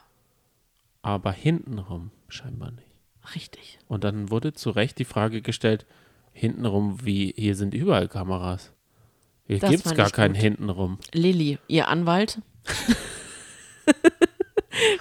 Aber 1.02 1.32
hintenrum 1.32 2.10
scheinbar 2.28 2.70
nicht. 2.72 2.86
richtig. 3.34 3.78
Und 3.88 4.04
dann 4.04 4.30
wurde 4.30 4.52
zu 4.52 4.70
Recht 4.70 4.98
die 4.98 5.04
Frage 5.04 5.42
gestellt, 5.42 5.84
hintenrum, 6.32 7.04
wie, 7.04 7.34
hier 7.36 7.54
sind 7.56 7.74
überall 7.74 8.08
Kameras. 8.08 8.72
Hier 9.60 9.70
gibt 9.70 9.86
es 9.86 9.94
gar 9.94 10.10
keinen 10.10 10.34
gut. 10.34 10.42
hintenrum. 10.42 10.98
Lilly, 11.12 11.58
ihr 11.68 11.88
Anwalt. 11.88 12.40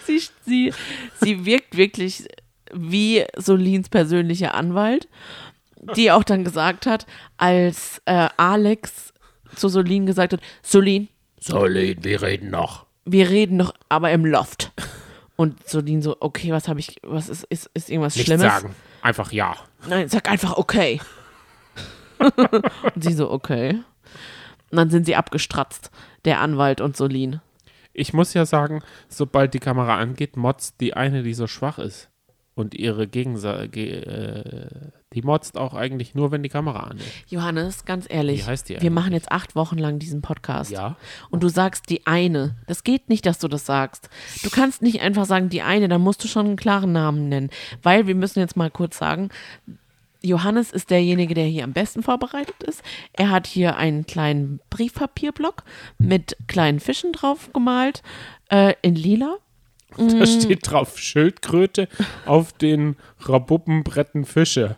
sie, 0.06 0.22
sie, 0.46 0.74
sie 1.20 1.46
wirkt 1.46 1.78
wirklich 1.78 2.28
wie 2.74 3.26
Solins 3.38 3.90
persönlicher 3.90 4.54
Anwalt, 4.54 5.08
die 5.96 6.12
auch 6.12 6.24
dann 6.24 6.44
gesagt 6.44 6.86
hat, 6.86 7.06
als 7.38 8.02
äh, 8.06 8.30
Alex 8.38 9.14
zu 9.56 9.68
Solin 9.68 10.06
gesagt 10.06 10.34
hat, 10.34 10.42
Solin, 10.62 11.10
Solin, 11.40 12.04
wir 12.04 12.22
reden 12.22 12.50
noch. 12.50 12.86
wir 13.06 13.30
reden 13.30 13.58
noch 13.58 13.74
aber 13.90 14.12
im 14.12 14.26
Loft. 14.26 14.72
Und 15.36 15.68
Solin 15.68 16.02
so, 16.02 16.16
okay, 16.20 16.52
was 16.52 16.68
habe 16.68 16.80
ich, 16.80 16.98
was 17.04 17.28
ist, 17.28 17.44
ist, 17.46 17.70
ist 17.74 17.90
irgendwas 17.90 18.16
Nichts 18.16 18.28
Schlimmes? 18.28 18.44
sagen. 18.44 18.76
Einfach 19.02 19.32
ja. 19.32 19.56
Nein, 19.88 20.08
sag 20.08 20.30
einfach 20.30 20.58
okay. 20.58 21.02
und 22.96 23.04
sie 23.04 23.14
so, 23.14 23.32
okay. 23.32 23.80
Und 24.72 24.78
dann 24.78 24.90
sind 24.90 25.06
sie 25.06 25.16
abgestratzt, 25.16 25.92
der 26.26 26.40
Anwalt 26.40 26.82
und 26.82 26.98
Solin. 26.98 27.42
Ich 27.94 28.14
muss 28.14 28.34
ja 28.34 28.46
sagen, 28.46 28.82
sobald 29.10 29.54
die 29.54 29.60
Kamera 29.60 29.98
angeht, 29.98 30.38
motzt 30.38 30.80
die 30.80 30.94
eine, 30.94 31.24
die 31.24 31.34
so 31.34 31.48
schwach 31.48 31.78
ist. 31.78 32.10
Und 32.54 32.76
ihre 32.76 33.08
Gegenseite, 33.08 33.70
ge 33.70 34.02
äh, 34.02 34.92
die 35.14 35.22
motzt 35.22 35.58
auch 35.58 35.74
eigentlich 35.74 36.16
nur, 36.16 36.32
wenn 36.32 36.44
die 36.44 36.50
Kamera 36.50 36.82
an 36.82 36.98
ist. 36.98 37.32
Johannes, 37.32 37.86
ganz 37.86 38.06
ehrlich, 38.10 38.46
wir 38.46 38.92
machen 38.92 39.14
jetzt 39.14 39.32
acht 39.32 39.56
Wochen 39.56 39.78
lang 39.78 40.00
diesen 40.00 40.22
Podcast. 40.22 40.72
Ja. 40.72 40.96
Und 41.30 41.44
du 41.44 41.50
sagst 41.50 41.90
die 41.90 42.06
eine. 42.06 42.56
Das 42.68 42.84
geht 42.84 43.10
nicht, 43.10 43.26
dass 43.26 43.40
du 43.40 43.48
das 43.48 43.66
sagst. 43.66 44.10
Du 44.44 44.50
kannst 44.50 44.82
nicht 44.82 45.02
einfach 45.02 45.26
sagen 45.26 45.50
die 45.50 45.62
eine, 45.62 45.88
dann 45.88 46.02
musst 46.02 46.24
du 46.24 46.28
schon 46.28 46.46
einen 46.46 46.56
klaren 46.56 46.92
Namen 46.92 47.30
nennen. 47.30 47.50
Weil 47.84 48.08
wir 48.08 48.16
müssen 48.16 48.40
jetzt 48.40 48.56
mal 48.56 48.70
kurz 48.70 48.98
sagen, 48.98 49.30
Johannes 50.22 50.72
ist 50.72 50.90
derjenige, 50.90 51.34
der 51.34 51.46
hier 51.46 51.64
am 51.64 51.74
besten 51.74 52.04
vorbereitet 52.04 52.62
ist. 52.64 52.84
Er 53.14 53.30
hat 53.30 53.48
hier 53.48 53.78
einen 53.78 54.06
kleinen 54.06 54.60
Briefpapierblock 54.70 55.64
mit 55.98 56.38
kleinen 56.48 56.80
Fischen 56.80 57.12
drauf 57.14 57.52
gemalt, 57.54 58.04
äh, 58.50 58.76
in 58.82 58.96
lila. 58.96 59.38
Da 59.98 60.26
steht 60.26 60.70
drauf 60.70 60.98
Schildkröte 60.98 61.90
auf 62.26 62.54
den 62.54 62.96
Rabuppenbretten 63.20 64.26
Fische. 64.26 64.78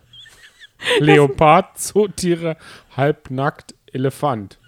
Leopard, 0.98 1.78
Zootiere, 1.78 2.56
halbnackt, 2.96 3.74
Elefant. 3.92 4.58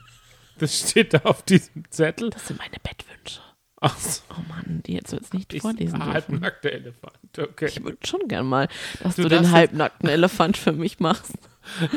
Das 0.59 0.79
steht 0.79 1.15
da 1.15 1.19
auf 1.25 1.43
diesem 1.43 1.91
Zettel. 1.91 2.31
Das 2.31 2.47
sind 2.47 2.59
meine 2.59 2.79
Bettwünsche. 2.83 3.41
Ach 3.81 3.99
so, 3.99 4.23
Oh 4.31 4.41
Mann, 4.49 4.83
die 4.87 4.95
jetzt 4.95 5.13
jetzt 5.13 5.35
nicht 5.35 5.53
ich, 5.53 5.61
vorlesen 5.63 5.99
dürfen. 5.99 6.13
halbnackter 6.13 6.73
Elefant. 6.73 7.13
Okay. 7.39 7.67
Ich 7.67 7.85
würde 7.85 7.99
schon 8.07 8.27
gern 8.29 8.47
mal, 8.47 8.69
dass 9.03 9.17
Du 9.17 9.23
du, 9.23 9.29
den 9.29 9.51
halbnackten 9.51 10.09
Elefant 10.09 10.57
für 10.57 10.73
mich 10.73 11.01
machst. 11.01 11.35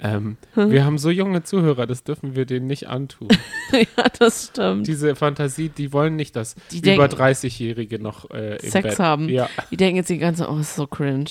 Ähm, 0.00 0.36
wir 0.54 0.84
haben 0.84 0.96
so 0.96 1.10
junge 1.10 1.42
Zuhörer, 1.42 1.88
das 1.88 2.04
dürfen 2.04 2.36
wir 2.36 2.46
denen 2.46 2.68
nicht 2.68 2.86
antun. 2.88 3.26
ja, 3.72 4.04
das 4.20 4.44
stimmt. 4.46 4.86
Diese 4.86 5.16
Fantasie, 5.16 5.70
die 5.70 5.92
wollen 5.92 6.14
nicht, 6.14 6.36
dass 6.36 6.54
Die 6.70 6.78
über 6.78 7.08
denken- 7.08 7.20
30-Jährige 7.20 7.98
noch 7.98 8.30
äh, 8.30 8.58
im 8.62 8.70
Sex 8.70 8.90
Bett. 8.90 8.98
haben. 9.00 9.28
Ja. 9.28 9.48
Die 9.72 9.76
denken 9.76 9.96
jetzt 9.96 10.08
die 10.08 10.18
ganze, 10.18 10.48
oh, 10.48 10.58
ist 10.58 10.76
so 10.76 10.86
cringe. 10.86 11.24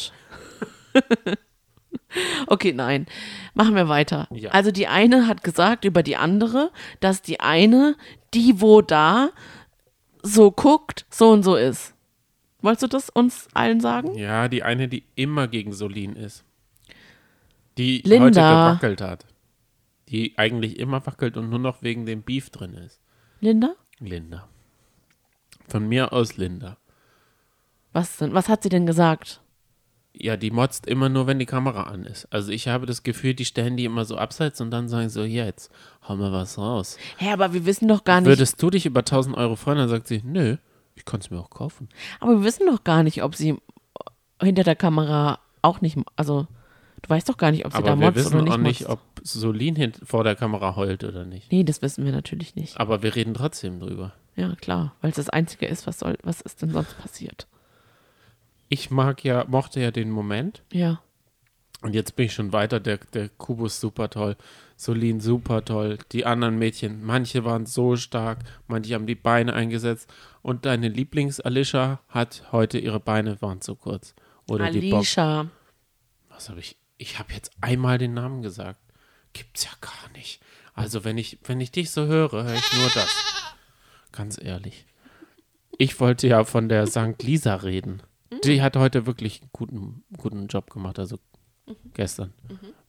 okay, 2.47 2.73
nein. 2.73 3.05
Machen 3.53 3.75
wir 3.75 3.87
weiter. 3.87 4.27
Ja. 4.31 4.51
Also 4.51 4.71
die 4.71 4.87
eine 4.87 5.27
hat 5.27 5.43
gesagt 5.43 5.85
über 5.85 6.03
die 6.03 6.17
andere, 6.17 6.71
dass 6.99 7.21
die 7.21 7.39
eine, 7.39 7.95
die 8.33 8.61
wo 8.61 8.81
da 8.81 9.29
so 10.23 10.51
guckt, 10.51 11.05
so 11.09 11.31
und 11.31 11.43
so 11.43 11.55
ist. 11.55 11.93
Wolltest 12.61 12.83
du 12.83 12.87
das 12.87 13.09
uns 13.09 13.47
allen 13.53 13.79
sagen? 13.79 14.17
ja, 14.17 14.47
die 14.47 14.63
eine, 14.63 14.87
die 14.87 15.03
immer 15.15 15.47
gegen 15.47 15.73
Solin 15.73 16.15
ist. 16.15 16.43
Die 17.77 17.99
heute 17.99 18.09
Linda. 18.09 18.71
gewackelt 18.71 19.01
hat. 19.01 19.25
Die 20.09 20.33
eigentlich 20.37 20.79
immer 20.79 21.05
wackelt 21.05 21.37
und 21.37 21.49
nur 21.49 21.59
noch 21.59 21.81
wegen 21.83 22.05
dem 22.05 22.23
Beef 22.23 22.49
drin 22.49 22.73
ist. 22.73 22.99
Linda? 23.39 23.75
Linda. 23.99 24.47
Von 25.67 25.87
mir 25.87 26.13
aus 26.13 26.37
Linda. 26.37 26.77
Was 27.93 28.17
denn? 28.17 28.33
Was 28.33 28.49
hat 28.49 28.63
sie 28.63 28.69
denn 28.69 28.85
gesagt? 28.85 29.41
Ja, 30.19 30.37
die 30.37 30.51
motzt 30.51 30.87
immer 30.87 31.09
nur, 31.09 31.27
wenn 31.27 31.39
die 31.39 31.45
Kamera 31.45 31.83
an 31.83 32.03
ist. 32.05 32.27
Also 32.31 32.51
ich 32.51 32.67
habe 32.67 32.85
das 32.85 33.03
Gefühl, 33.03 33.33
die 33.33 33.45
stellen 33.45 33.77
die 33.77 33.85
immer 33.85 34.05
so 34.05 34.17
abseits 34.17 34.61
und 34.61 34.71
dann 34.71 34.87
sagen 34.89 35.09
so, 35.09 35.23
jetzt 35.23 35.71
hau 36.07 36.15
mal 36.15 36.31
was 36.31 36.57
raus. 36.57 36.97
Hä, 37.17 37.31
aber 37.31 37.53
wir 37.53 37.65
wissen 37.65 37.87
doch 37.87 38.03
gar 38.03 38.21
nicht. 38.21 38.27
Würdest 38.27 38.61
du 38.61 38.69
dich 38.69 38.85
über 38.85 39.01
1000 39.01 39.37
Euro 39.37 39.55
freuen? 39.55 39.77
Dann 39.77 39.89
sagt 39.89 40.07
sie, 40.07 40.21
nö, 40.23 40.57
ich 40.95 41.05
kann 41.05 41.19
es 41.19 41.29
mir 41.29 41.39
auch 41.39 41.49
kaufen. 41.49 41.89
Aber 42.19 42.39
wir 42.39 42.43
wissen 42.43 42.65
doch 42.67 42.83
gar 42.83 43.03
nicht, 43.03 43.23
ob 43.23 43.35
sie 43.35 43.57
hinter 44.41 44.63
der 44.63 44.75
Kamera 44.75 45.39
auch 45.61 45.81
nicht, 45.81 45.97
also 46.15 46.47
du 47.01 47.09
weißt 47.09 47.27
doch 47.29 47.37
gar 47.37 47.51
nicht, 47.51 47.65
ob 47.65 47.73
sie 47.73 47.81
da 47.83 47.91
Aber 47.91 47.99
wir 47.99 48.07
motzt 48.07 48.17
wissen 48.17 48.39
oder 48.41 48.53
auch 48.53 48.57
nicht 48.57 48.81
nicht, 48.81 48.87
motzt. 48.87 48.91
ob 48.91 48.99
Solin 49.23 49.93
vor 50.03 50.23
der 50.23 50.35
Kamera 50.35 50.75
heult 50.75 51.03
oder 51.03 51.25
nicht. 51.25 51.51
Nee, 51.51 51.63
das 51.63 51.81
wissen 51.81 52.05
wir 52.05 52.11
natürlich 52.11 52.55
nicht. 52.55 52.79
Aber 52.79 53.03
wir 53.03 53.15
reden 53.15 53.33
trotzdem 53.33 53.79
drüber. 53.79 54.13
Ja, 54.35 54.55
klar, 54.55 54.93
weil 55.01 55.09
es 55.09 55.15
das 55.17 55.29
Einzige 55.29 55.65
ist, 55.65 55.87
was 55.87 55.99
soll, 55.99 56.17
was 56.23 56.41
ist 56.41 56.61
denn 56.61 56.71
sonst 56.71 56.97
passiert? 56.99 57.47
Ich 58.69 58.91
mag 58.91 59.23
ja, 59.23 59.45
mochte 59.47 59.79
ja 59.79 59.91
den 59.91 60.09
Moment. 60.09 60.63
Ja. 60.71 61.01
Und 61.81 61.93
jetzt 61.93 62.15
bin 62.15 62.25
ich 62.25 62.33
schon 62.33 62.53
weiter. 62.53 62.79
Der, 62.79 62.97
der 62.97 63.29
Kubus 63.29 63.79
super 63.79 64.09
toll. 64.09 64.35
Solin 64.75 65.19
super 65.19 65.63
toll. 65.63 65.97
Die 66.11 66.25
anderen 66.25 66.57
Mädchen, 66.57 67.03
manche 67.03 67.45
waren 67.45 67.65
so 67.65 67.95
stark, 67.95 68.39
manche 68.67 68.93
haben 68.93 69.07
die 69.07 69.15
Beine 69.15 69.53
eingesetzt. 69.53 70.11
Und 70.41 70.65
deine 70.65 70.87
Lieblings-Alicia 70.87 71.99
hat 72.09 72.43
heute 72.51 72.77
ihre 72.79 72.99
Beine 72.99 73.41
waren 73.41 73.61
zu 73.61 73.75
kurz. 73.75 74.15
Oder 74.47 74.71
die 74.71 74.89
Bob. 74.89 74.99
Alicia. 74.99 75.49
Was 76.29 76.49
habe 76.49 76.59
ich? 76.59 76.77
Ich 76.97 77.19
habe 77.19 77.33
jetzt 77.33 77.51
einmal 77.61 77.97
den 77.97 78.13
Namen 78.13 78.41
gesagt. 78.41 78.79
Gibt's 79.33 79.65
ja 79.65 79.71
gar 79.81 80.11
nicht. 80.13 80.41
Also 80.73 81.03
wenn 81.03 81.17
ich, 81.17 81.39
wenn 81.43 81.59
ich 81.59 81.71
dich 81.71 81.91
so 81.91 82.05
höre, 82.05 82.43
höre 82.43 82.53
ich 82.53 82.77
nur 82.77 82.89
das. 82.93 83.09
Ganz 84.11 84.39
ehrlich. 84.41 84.85
Ich 85.77 85.99
wollte 85.99 86.27
ja 86.27 86.43
von 86.43 86.69
der 86.69 86.87
St. 86.87 87.21
Lisa 87.21 87.55
reden. 87.55 88.01
Die 88.43 88.61
hat 88.61 88.75
heute 88.75 89.05
wirklich 89.05 89.41
einen 89.41 89.49
guten, 89.53 90.03
guten 90.17 90.47
Job 90.47 90.69
gemacht, 90.69 90.99
also 90.99 91.17
gestern. 91.93 92.33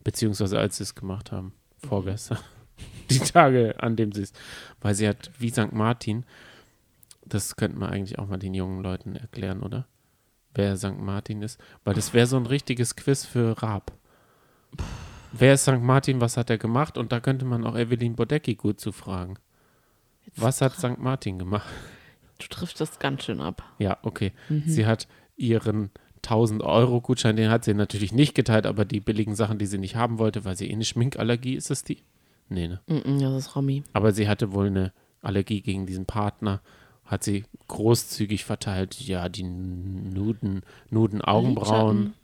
Beziehungsweise 0.04 0.58
als 0.58 0.76
sie 0.78 0.84
es 0.84 0.94
gemacht 0.94 1.32
haben. 1.32 1.52
Vorgestern. 1.86 2.38
Die 3.10 3.18
Tage, 3.18 3.74
an 3.78 3.96
dem 3.96 4.12
sie 4.12 4.22
es. 4.22 4.32
Weil 4.80 4.94
sie 4.94 5.08
hat 5.08 5.30
wie 5.38 5.50
St. 5.50 5.72
Martin, 5.72 6.24
das 7.24 7.56
könnten 7.56 7.80
wir 7.80 7.88
eigentlich 7.88 8.18
auch 8.18 8.28
mal 8.28 8.38
den 8.38 8.54
jungen 8.54 8.82
Leuten 8.82 9.16
erklären, 9.16 9.62
oder? 9.62 9.86
Wer 10.54 10.76
St. 10.76 10.98
Martin 10.98 11.42
ist. 11.42 11.60
Weil 11.84 11.94
das 11.94 12.14
wäre 12.14 12.26
so 12.26 12.36
ein 12.36 12.46
richtiges 12.46 12.96
Quiz 12.96 13.24
für 13.24 13.62
Raab. 13.62 13.92
Wer 15.32 15.54
ist 15.54 15.62
St. 15.62 15.80
Martin, 15.80 16.20
was 16.20 16.36
hat 16.36 16.50
er 16.50 16.58
gemacht? 16.58 16.96
Und 16.98 17.12
da 17.12 17.20
könnte 17.20 17.44
man 17.44 17.66
auch 17.66 17.76
Evelyn 17.76 18.16
Bodecki 18.16 18.54
gut 18.54 18.80
zu 18.80 18.92
fragen. 18.92 19.34
Was 20.36 20.60
hat 20.60 20.74
St. 20.74 20.98
Martin 20.98 21.38
gemacht? 21.38 21.68
Du 22.38 22.46
triffst 22.48 22.80
das 22.80 22.98
ganz 22.98 23.24
schön 23.24 23.40
ab. 23.40 23.62
Ja, 23.78 23.98
okay. 24.02 24.32
Sie 24.66 24.86
hat 24.86 25.08
ihren 25.38 25.90
1000 26.16 26.62
Euro 26.62 27.00
Gutschein, 27.00 27.36
den 27.36 27.48
hat 27.50 27.64
sie 27.64 27.72
natürlich 27.74 28.12
nicht 28.12 28.34
geteilt, 28.34 28.66
aber 28.66 28.84
die 28.84 29.00
billigen 29.00 29.34
Sachen, 29.34 29.58
die 29.58 29.66
sie 29.66 29.78
nicht 29.78 29.96
haben 29.96 30.18
wollte, 30.18 30.44
weil 30.44 30.56
sie 30.56 30.68
eh 30.68 30.72
eine 30.72 30.84
Schminkallergie, 30.84 31.54
ist 31.54 31.70
es 31.70 31.84
die? 31.84 32.02
Nee, 32.48 32.68
ne? 32.68 32.80
Mm, 32.86 33.18
Das 33.20 33.34
ist 33.46 33.56
Romy. 33.56 33.84
Aber 33.92 34.12
sie 34.12 34.28
hatte 34.28 34.52
wohl 34.52 34.66
eine 34.66 34.92
Allergie 35.22 35.60
gegen 35.60 35.86
diesen 35.86 36.06
Partner, 36.06 36.60
hat 37.04 37.22
sie 37.22 37.44
großzügig 37.68 38.44
verteilt. 38.44 39.00
Ja, 39.00 39.28
die 39.28 39.42
Nuden, 39.44 40.62
Nuden 40.90 41.22
Augenbrauen, 41.22 42.14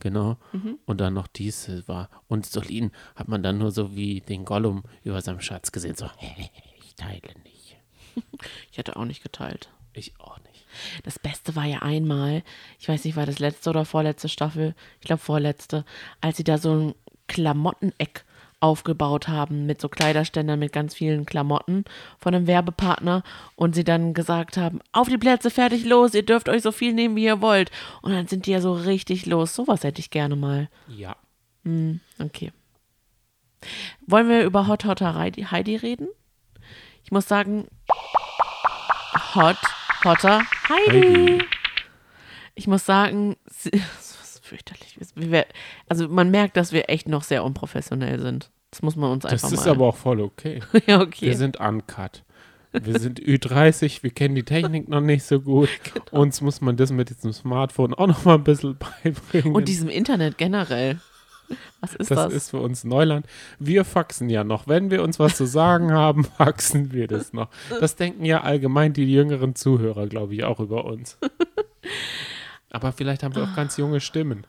genau. 0.00 0.36
Und 0.84 1.00
dann 1.00 1.14
noch 1.14 1.26
diese 1.28 1.86
war. 1.88 2.10
Und 2.28 2.46
Solin 2.46 2.90
hat 3.14 3.28
man 3.28 3.42
dann 3.42 3.58
nur 3.58 3.70
so 3.70 3.94
wie 3.94 4.20
den 4.20 4.44
Gollum 4.44 4.82
über 5.04 5.20
seinem 5.22 5.40
Schatz 5.40 5.70
gesehen, 5.72 5.94
so, 5.94 6.06
ich 6.80 6.94
teile 6.96 7.20
nicht. 7.44 7.76
Ich 8.70 8.78
hätte 8.78 8.96
auch 8.96 9.04
nicht 9.04 9.22
geteilt. 9.22 9.70
Ich 9.92 10.18
auch 10.20 10.38
nicht. 10.44 10.53
Das 11.02 11.18
Beste 11.18 11.56
war 11.56 11.64
ja 11.64 11.80
einmal, 11.80 12.42
ich 12.78 12.88
weiß 12.88 13.04
nicht, 13.04 13.16
war 13.16 13.26
das 13.26 13.38
letzte 13.38 13.70
oder 13.70 13.84
vorletzte 13.84 14.28
Staffel, 14.28 14.74
ich 15.00 15.06
glaube 15.06 15.22
vorletzte, 15.22 15.84
als 16.20 16.36
sie 16.36 16.44
da 16.44 16.58
so 16.58 16.74
ein 16.74 16.94
Klamotteneck 17.26 18.24
aufgebaut 18.60 19.28
haben 19.28 19.66
mit 19.66 19.78
so 19.78 19.90
Kleiderständern 19.90 20.58
mit 20.58 20.72
ganz 20.72 20.94
vielen 20.94 21.26
Klamotten 21.26 21.84
von 22.18 22.34
einem 22.34 22.46
Werbepartner 22.46 23.22
und 23.56 23.74
sie 23.74 23.84
dann 23.84 24.14
gesagt 24.14 24.56
haben, 24.56 24.80
auf 24.90 25.06
die 25.08 25.18
Plätze, 25.18 25.50
fertig, 25.50 25.84
los, 25.84 26.14
ihr 26.14 26.24
dürft 26.24 26.48
euch 26.48 26.62
so 26.62 26.72
viel 26.72 26.94
nehmen, 26.94 27.14
wie 27.14 27.24
ihr 27.24 27.42
wollt. 27.42 27.70
Und 28.00 28.12
dann 28.12 28.26
sind 28.26 28.46
die 28.46 28.52
ja 28.52 28.62
so 28.62 28.72
richtig 28.72 29.26
los. 29.26 29.54
Sowas 29.54 29.84
hätte 29.84 30.00
ich 30.00 30.08
gerne 30.08 30.34
mal. 30.34 30.70
Ja. 30.88 31.14
Okay. 32.18 32.52
Wollen 34.06 34.30
wir 34.30 34.44
über 34.44 34.66
Hot 34.66 34.86
Hotter 34.86 35.14
Heidi 35.14 35.76
reden? 35.76 36.08
Ich 37.04 37.12
muss 37.12 37.28
sagen, 37.28 37.68
Hot 39.34 39.58
Hotter 40.04 40.42
Heidi. 40.68 41.00
Heidi. 41.02 41.44
Ich 42.54 42.66
muss 42.66 42.84
sagen, 42.86 43.36
sie- 43.46 43.70
das 43.70 44.18
ist 44.22 44.44
fürchterlich. 44.46 44.98
Wir- 45.14 45.30
wir- 45.30 45.46
Also 45.88 46.08
man 46.08 46.30
merkt, 46.30 46.56
dass 46.56 46.72
wir 46.72 46.88
echt 46.88 47.08
noch 47.08 47.22
sehr 47.22 47.44
unprofessionell 47.44 48.20
sind. 48.20 48.50
Das 48.70 48.82
muss 48.82 48.96
man 48.96 49.10
uns 49.12 49.22
Das 49.22 49.32
einfach 49.44 49.52
ist 49.52 49.64
mal. 49.66 49.70
aber 49.72 49.86
auch 49.88 49.96
voll 49.96 50.20
okay. 50.20 50.60
ja, 50.86 50.98
Wir 50.98 51.00
okay. 51.00 51.32
sind 51.34 51.58
uncut. 51.60 52.22
Wir 52.72 52.98
sind 52.98 53.20
Ü30, 53.20 54.02
wir 54.02 54.10
kennen 54.10 54.34
die 54.34 54.42
Technik 54.42 54.88
noch 54.88 55.00
nicht 55.00 55.22
so 55.24 55.40
gut. 55.40 55.68
Genau. 55.94 56.22
Uns 56.22 56.40
muss 56.40 56.60
man 56.60 56.76
das 56.76 56.90
mit 56.90 57.08
diesem 57.08 57.32
Smartphone 57.32 57.94
auch 57.94 58.08
noch 58.08 58.24
mal 58.24 58.34
ein 58.34 58.42
bisschen 58.44 58.76
beibringen. 58.76 59.54
Und 59.54 59.68
diesem 59.68 59.88
Internet 59.88 60.38
generell. 60.38 60.98
Was 61.80 61.94
ist 61.94 62.10
das, 62.10 62.16
das? 62.16 62.32
ist 62.32 62.50
für 62.50 62.58
uns 62.58 62.84
Neuland. 62.84 63.26
Wir 63.58 63.84
faxen 63.84 64.28
ja 64.30 64.44
noch. 64.44 64.66
Wenn 64.66 64.90
wir 64.90 65.02
uns 65.02 65.18
was 65.18 65.36
zu 65.36 65.46
sagen 65.46 65.92
haben, 65.92 66.24
faxen 66.24 66.92
wir 66.92 67.06
das 67.06 67.32
noch. 67.32 67.48
Das 67.80 67.96
denken 67.96 68.24
ja 68.24 68.42
allgemein 68.42 68.92
die 68.92 69.10
jüngeren 69.10 69.54
Zuhörer, 69.54 70.06
glaube 70.06 70.34
ich, 70.34 70.44
auch 70.44 70.60
über 70.60 70.84
uns. 70.84 71.18
Aber 72.70 72.92
vielleicht 72.92 73.22
haben 73.22 73.34
wir 73.34 73.44
auch 73.44 73.54
ganz 73.54 73.76
junge 73.76 74.00
Stimmen. 74.00 74.46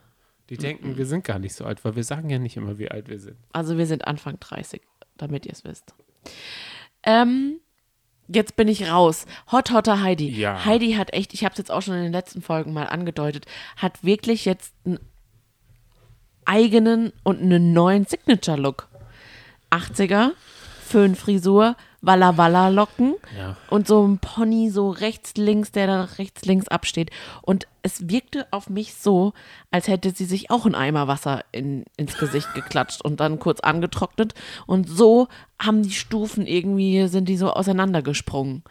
Die 0.48 0.56
denken, 0.56 0.96
wir 0.96 1.06
sind 1.06 1.24
gar 1.24 1.38
nicht 1.38 1.54
so 1.54 1.64
alt, 1.64 1.84
weil 1.84 1.96
wir 1.96 2.04
sagen 2.04 2.30
ja 2.30 2.38
nicht 2.38 2.56
immer, 2.56 2.78
wie 2.78 2.90
alt 2.90 3.08
wir 3.08 3.18
sind. 3.18 3.36
Also 3.52 3.78
wir 3.78 3.86
sind 3.86 4.06
Anfang 4.06 4.38
30, 4.38 4.80
damit 5.16 5.44
ihr 5.44 5.52
es 5.52 5.64
wisst. 5.64 5.94
Ähm, 7.02 7.60
Jetzt 8.28 8.56
bin 8.56 8.68
ich 8.68 8.90
raus. 8.90 9.26
Hot 9.52 9.70
Hotter 9.70 10.02
Heidi. 10.02 10.28
Ja. 10.28 10.64
Heidi 10.64 10.94
hat 10.94 11.12
echt, 11.12 11.32
ich 11.32 11.44
habe 11.44 11.52
es 11.52 11.58
jetzt 11.58 11.70
auch 11.70 11.82
schon 11.82 11.94
in 11.94 12.02
den 12.02 12.12
letzten 12.12 12.42
Folgen 12.42 12.72
mal 12.72 12.86
angedeutet, 12.86 13.46
hat 13.76 14.02
wirklich 14.02 14.44
jetzt 14.44 14.74
einen 14.84 14.98
eigenen 16.46 17.12
und 17.22 17.40
einen 17.40 17.72
neuen 17.72 18.06
Signature-Look. 18.06 18.88
80er, 19.70 20.30
Föhnfrisur, 20.86 21.76
Walla 22.00 22.36
Walla 22.36 22.68
Locken 22.68 23.14
Ja. 23.36 23.56
und 23.68 23.88
so 23.88 24.06
ein 24.06 24.18
Pony 24.18 24.70
so 24.70 24.90
rechts 24.90 25.34
links, 25.36 25.72
der 25.72 25.88
dann 25.88 26.04
rechts 26.04 26.44
links 26.44 26.68
absteht 26.68 27.10
und 27.42 27.66
es 27.82 28.08
wirkte 28.08 28.46
auf 28.52 28.70
mich 28.70 28.94
so, 28.94 29.32
als 29.72 29.88
hätte 29.88 30.12
sie 30.12 30.24
sich 30.24 30.50
auch 30.50 30.64
einen 30.66 30.76
Eimer 30.76 31.08
Wasser 31.08 31.44
in, 31.50 31.84
ins 31.96 32.16
Gesicht 32.16 32.54
geklatscht 32.54 33.02
und 33.02 33.18
dann 33.18 33.40
kurz 33.40 33.58
angetrocknet 33.58 34.34
und 34.66 34.88
so 34.88 35.26
haben 35.60 35.82
die 35.82 35.90
Stufen 35.90 36.46
irgendwie 36.46 37.08
sind 37.08 37.28
die 37.28 37.36
so 37.36 37.50
auseinandergesprungen. 37.52 38.62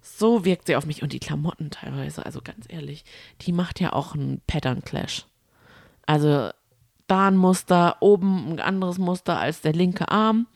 So 0.00 0.44
wirkt 0.44 0.68
sie 0.68 0.76
auf 0.76 0.86
mich 0.86 1.02
und 1.02 1.12
die 1.12 1.18
Klamotten 1.20 1.70
teilweise, 1.70 2.24
also 2.24 2.40
ganz 2.42 2.66
ehrlich, 2.68 3.04
die 3.40 3.52
macht 3.52 3.80
ja 3.80 3.92
auch 3.92 4.14
einen 4.14 4.40
Pattern 4.46 4.82
Clash. 4.84 5.26
Also 6.06 6.50
da 7.08 7.28
ein 7.28 7.36
Muster, 7.36 7.96
oben 8.00 8.52
ein 8.52 8.60
anderes 8.60 8.98
Muster 8.98 9.38
als 9.38 9.60
der 9.60 9.72
linke 9.72 10.08
Arm. 10.10 10.46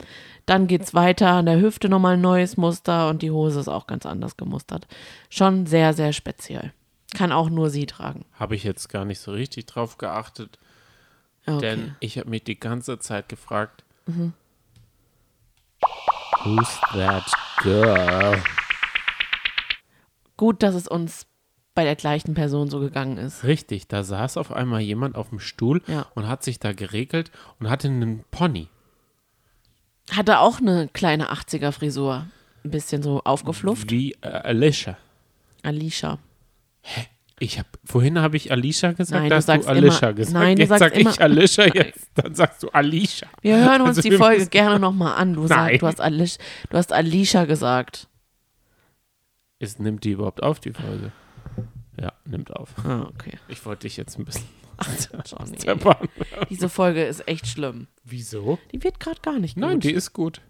Dann 0.47 0.66
geht's 0.66 0.92
weiter, 0.94 1.30
an 1.30 1.47
der 1.47 1.61
Hüfte 1.61 1.88
nochmal 1.88 2.14
ein 2.14 2.21
neues 2.21 2.56
Muster 2.56 3.09
und 3.09 3.23
die 3.23 3.30
Hose 3.30 3.61
ist 3.61 3.68
auch 3.68 3.87
ganz 3.87 4.06
anders 4.06 4.37
gemustert. 4.37 4.87
Schon 5.30 5.66
sehr, 5.66 5.92
sehr 5.94 6.12
speziell. 6.12 6.73
Kann 7.14 7.30
auch 7.32 7.49
nur 7.50 7.71
sie 7.71 7.87
tragen. 7.87 8.25
Habe 8.38 8.54
ich 8.56 8.64
jetzt 8.64 8.88
gar 8.88 9.04
nicht 9.04 9.21
so 9.21 9.32
richtig 9.32 9.66
drauf 9.66 9.99
geachtet, 9.99 10.59
Okay. 11.47 11.61
denn 11.61 11.97
ich 12.00 12.18
habe 12.18 12.30
mich 12.30 12.44
die 12.44 12.59
ganze 12.59 12.99
Zeit 12.99 13.28
gefragt, 13.28 13.85
Mhm. 14.06 14.32
Who's 16.44 16.80
that 16.92 17.25
girl? 17.62 18.42
Gut, 20.37 20.62
dass 20.62 20.75
es 20.75 20.88
uns 20.88 21.26
bei 21.75 21.85
der 21.85 21.97
gleichen 21.97 22.35
Person 22.35 22.69
so 22.69 22.81
gegangen 22.81 23.17
ist. 23.19 23.45
Richtig, 23.45 23.88
da 23.88 24.02
saß 24.02 24.37
auf 24.37 24.52
einmal 24.52 24.81
jemand 24.81 25.17
auf 25.17 25.31
dem 25.31 25.38
Stuhl 25.41 25.83
Ja. 25.87 26.07
und 26.14 26.29
hat 26.29 26.43
sich 26.43 26.59
da 26.59 26.73
geregelt 26.73 27.31
und 27.59 27.71
hatte 27.71 27.88
einen 27.88 28.25
Pony. 28.31 28.69
Hatte 30.11 30.41
auch 30.41 30.59
eine 30.61 30.88
kleine 30.93 31.31
80er-Frisur. 31.33 32.26
Ein 32.64 32.71
bisschen 32.71 33.02
so 33.02 33.23
aufgeflufft. 33.25 33.91
Wie 33.91 34.12
äh, 34.21 34.26
Alicia. 34.29 34.97
Alicia. 35.62 36.19
Ich 37.38 37.59
hab, 37.59 37.67
vorhin 37.85 38.21
habe 38.21 38.37
ich 38.37 38.52
Alicia 38.52 38.93
gesagt, 38.93 39.21
Nein, 39.23 39.31
da 39.31 39.37
du 39.37 39.37
hast 39.38 39.49
du 39.49 39.52
sagst 39.52 39.69
Alicia 39.69 40.09
immer- 40.09 40.12
gesagt. 40.17 40.35
Nein, 40.35 40.57
du 40.57 40.62
jetzt 40.62 40.79
sag 40.79 40.95
immer- 40.97 41.11
ich 41.11 41.21
Alicia, 41.21 41.67
jetzt, 41.75 42.11
dann 42.14 42.35
sagst 42.35 42.62
du 42.62 42.69
Alicia. 42.69 43.29
Wir 43.41 43.57
hören 43.57 43.81
uns 43.83 43.97
Also 43.99 44.02
die 44.09 44.17
Folge 44.17 44.47
gerne 44.47 44.79
nochmal 44.79 45.17
an. 45.17 45.35
Du, 45.35 45.45
Nein. 45.47 45.79
du, 45.79 45.87
hast 45.87 46.00
Alicia, 46.00 46.43
du 46.71 46.76
hast 46.76 46.93
Alicia 46.93 47.45
gesagt. 47.47 48.07
Ist, 49.59 49.81
nimmt 49.81 50.05
die 50.05 50.11
überhaupt 50.11 50.43
auf, 50.43 50.61
die 50.61 50.73
Folge? 50.73 51.11
Ja, 52.02 52.12
nimmt 52.25 52.50
auf. 52.54 52.75
Ah, 52.85 53.02
okay. 53.02 53.38
Ich 53.47 53.64
wollte 53.64 53.82
dich 53.82 53.97
jetzt 53.97 54.18
ein 54.18 54.25
bisschen 54.25 54.44
der 55.64 55.76
Bahn. 55.76 56.09
Diese 56.50 56.68
Folge 56.68 57.04
ist 57.04 57.28
echt 57.28 57.47
schlimm. 57.47 57.87
Wieso? 58.02 58.59
Die 58.73 58.82
wird 58.82 58.99
gerade 58.99 59.21
gar 59.21 59.38
nicht 59.38 59.54
gut. 59.54 59.62
Nein, 59.62 59.78
die 59.78 59.92
ist 59.92 60.12
gut. 60.12 60.40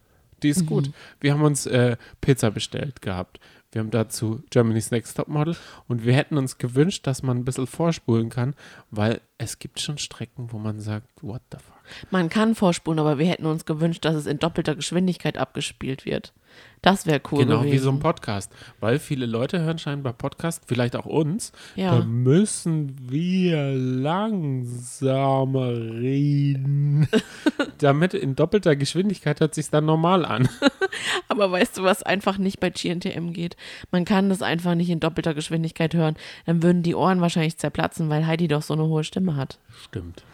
Die 0.43 0.49
ist 0.49 0.67
gut. 0.67 0.91
Wir 1.21 1.35
haben 1.35 1.43
uns 1.43 1.67
äh, 1.67 1.97
Pizza 2.21 2.51
bestellt 2.51 3.03
gehabt. 3.03 3.39
Wir 3.71 3.81
haben 3.81 3.91
dazu 3.91 4.43
Germany's 4.51 4.91
Next 4.91 5.17
Top 5.17 5.29
Model 5.29 5.57
und 5.89 6.05
wir 6.05 6.15
hätten 6.15 6.37
uns 6.37 6.59
gewünscht, 6.59 7.07
dass 7.07 7.23
man 7.23 7.39
ein 7.39 7.45
bisschen 7.45 7.67
vorspulen 7.67 8.29
kann, 8.29 8.55
weil 8.91 9.21
es 9.39 9.59
gibt 9.59 9.81
schon 9.81 9.99
Strecken, 9.99 10.53
wo 10.53 10.59
man 10.59 10.81
sagt, 10.81 11.23
what 11.23 11.43
the 11.51 11.59
fuck. 11.59 12.11
Man 12.11 12.29
kann 12.29 12.55
vorspulen, 12.55 12.99
aber 12.99 13.19
wir 13.19 13.27
hätten 13.27 13.47
uns 13.47 13.65
gewünscht, 13.65 14.05
dass 14.05 14.15
es 14.15 14.27
in 14.27 14.39
doppelter 14.39 14.75
Geschwindigkeit 14.75 15.39
abgespielt 15.39 16.05
wird. 16.05 16.35
Das 16.83 17.07
wäre 17.07 17.21
cool 17.31 17.45
genau 17.45 17.61
gewesen. 17.61 17.73
wie 17.73 17.79
so 17.79 17.91
ein 17.91 18.01
Podcast. 18.01 18.53
Weil 18.81 18.99
viele 18.99 19.27
Leute 19.27 19.61
hören 19.61 19.79
scheinbar 19.79 20.15
Podcast, 20.15 20.65
vielleicht 20.67 20.97
auch 20.97 21.07
uns. 21.07 21.53
Ja. 21.77 21.97
Da 21.99 22.05
müssen 22.05 22.97
wir 23.09 23.73
langsamer 23.77 25.69
reden. 25.69 27.07
Damit 27.79 28.15
in 28.15 28.35
doppelter 28.35 28.75
Geschwindigkeit 28.75 29.39
hört 29.41 29.55
sich 29.55 29.71
dann 29.71 29.85
normal 29.85 30.25
an. 30.25 30.49
Aber 31.29 31.53
weißt 31.53 31.79
du, 31.79 31.85
was 31.85 32.03
einfach 32.03 32.37
nicht 32.37 32.59
bei 32.59 32.71
GNTM 32.71 33.33
geht? 33.33 33.57
Man 33.93 34.05
kann 34.05 34.29
das 34.29 34.43
einfach 34.43 34.75
nicht 34.75 34.91
in 34.91 34.99
doppelter 34.99 35.35
Geschwindigkeit 35.35 35.95
hören. 35.95 36.17
Dann 36.47 36.65
würden 36.65 36.83
die 36.83 36.97
Ohren 36.97 37.21
wahrscheinlich 37.21 37.59
zerplatzen, 37.59 38.11
weil 38.11 38.27
Heidi 38.27 38.49
doch 38.49 38.63
so 38.63 38.75
eine 38.75 38.87
hohe 38.87 39.05
Stimme 39.05 39.37
hat. 39.37 39.61
Stimmt. 39.85 40.25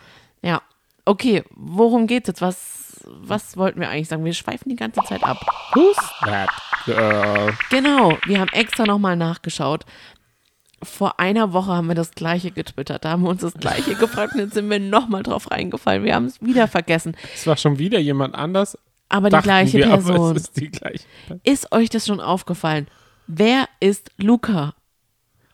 Ja. 0.40 0.62
Okay, 1.05 1.45
worum 1.55 2.07
geht's 2.07 2.29
jetzt? 2.29 2.40
Was, 2.40 2.88
was 3.07 3.57
wollten 3.57 3.81
wir 3.81 3.89
eigentlich 3.89 4.09
sagen? 4.09 4.25
Wir 4.25 4.33
schweifen 4.35 4.69
die 4.69 4.77
ganze 4.77 5.01
Zeit 5.03 5.23
ab. 5.25 5.39
Who's 5.75 5.97
that 6.25 6.51
girl? 6.85 7.53
Genau, 7.71 8.17
wir 8.27 8.41
haben 8.41 8.51
extra 8.53 8.85
nochmal 8.85 9.17
nachgeschaut. 9.17 9.85
Vor 10.83 11.19
einer 11.19 11.53
Woche 11.53 11.73
haben 11.73 11.89
wir 11.89 11.95
das 11.95 12.13
gleiche 12.13 12.51
getwittert. 12.53 13.05
Da 13.05 13.11
haben 13.11 13.23
wir 13.23 13.31
uns 13.31 13.43
das 13.43 13.55
gleiche 13.55 13.95
gefragt 13.97 14.35
und 14.35 14.41
jetzt 14.41 14.55
sind 14.55 14.71
wir 14.71 14.79
nochmal 14.79 15.23
drauf 15.23 15.51
reingefallen. 15.51 16.05
Wir 16.05 16.15
haben 16.15 16.27
es 16.27 16.41
wieder 16.41 16.69
vergessen. 16.69 17.17
Es 17.35 17.47
war 17.47 17.57
schon 17.57 17.79
wieder 17.79 17.99
jemand 17.99 18.35
anders. 18.35 18.79
Aber 19.09 19.31
die 19.31 19.39
gleiche 19.39 19.79
wir, 19.79 19.87
Person. 19.87 20.37
Ist 20.37 20.57
die 20.61 20.71
gleiche. 20.71 21.05
Ist 21.43 21.73
euch 21.73 21.89
das 21.91 22.07
schon 22.07 22.21
aufgefallen? 22.21 22.87
Wer 23.27 23.69
ist 23.81 24.11
Luca? 24.19 24.75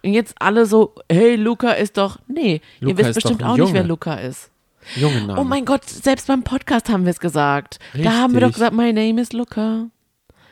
Und 0.03 0.13
jetzt 0.13 0.35
alle 0.39 0.67
so, 0.67 0.95
hey, 1.11 1.37
Luca 1.37 1.71
ist 1.71 1.97
doch. 1.97 2.19
Nee, 2.27 2.61
ihr 2.81 2.89
Luca 2.89 2.99
wisst 2.99 3.09
ist 3.11 3.15
bestimmt 3.15 3.43
auch 3.43 3.57
nicht, 3.57 3.73
wer 3.73 3.81
Junge. 3.81 3.89
Luca 3.89 4.15
ist. 4.17 4.51
Junge 4.97 5.23
Name. 5.27 5.41
Oh 5.41 5.45
mein 5.45 5.65
Gott, 5.65 5.89
selbst 5.89 6.27
beim 6.29 6.43
Podcast 6.43 6.89
haben 6.89 7.05
wir 7.05 7.11
es 7.11 7.21
gesagt. 7.21 7.79
Da 7.95 8.13
haben 8.13 8.35
wir 8.35 8.41
doch 8.41 8.49
Richtig. 8.49 8.63
gesagt, 8.71 8.77
my 8.77 8.93
name 8.93 9.21
is 9.21 9.33
Luca. 9.33 9.89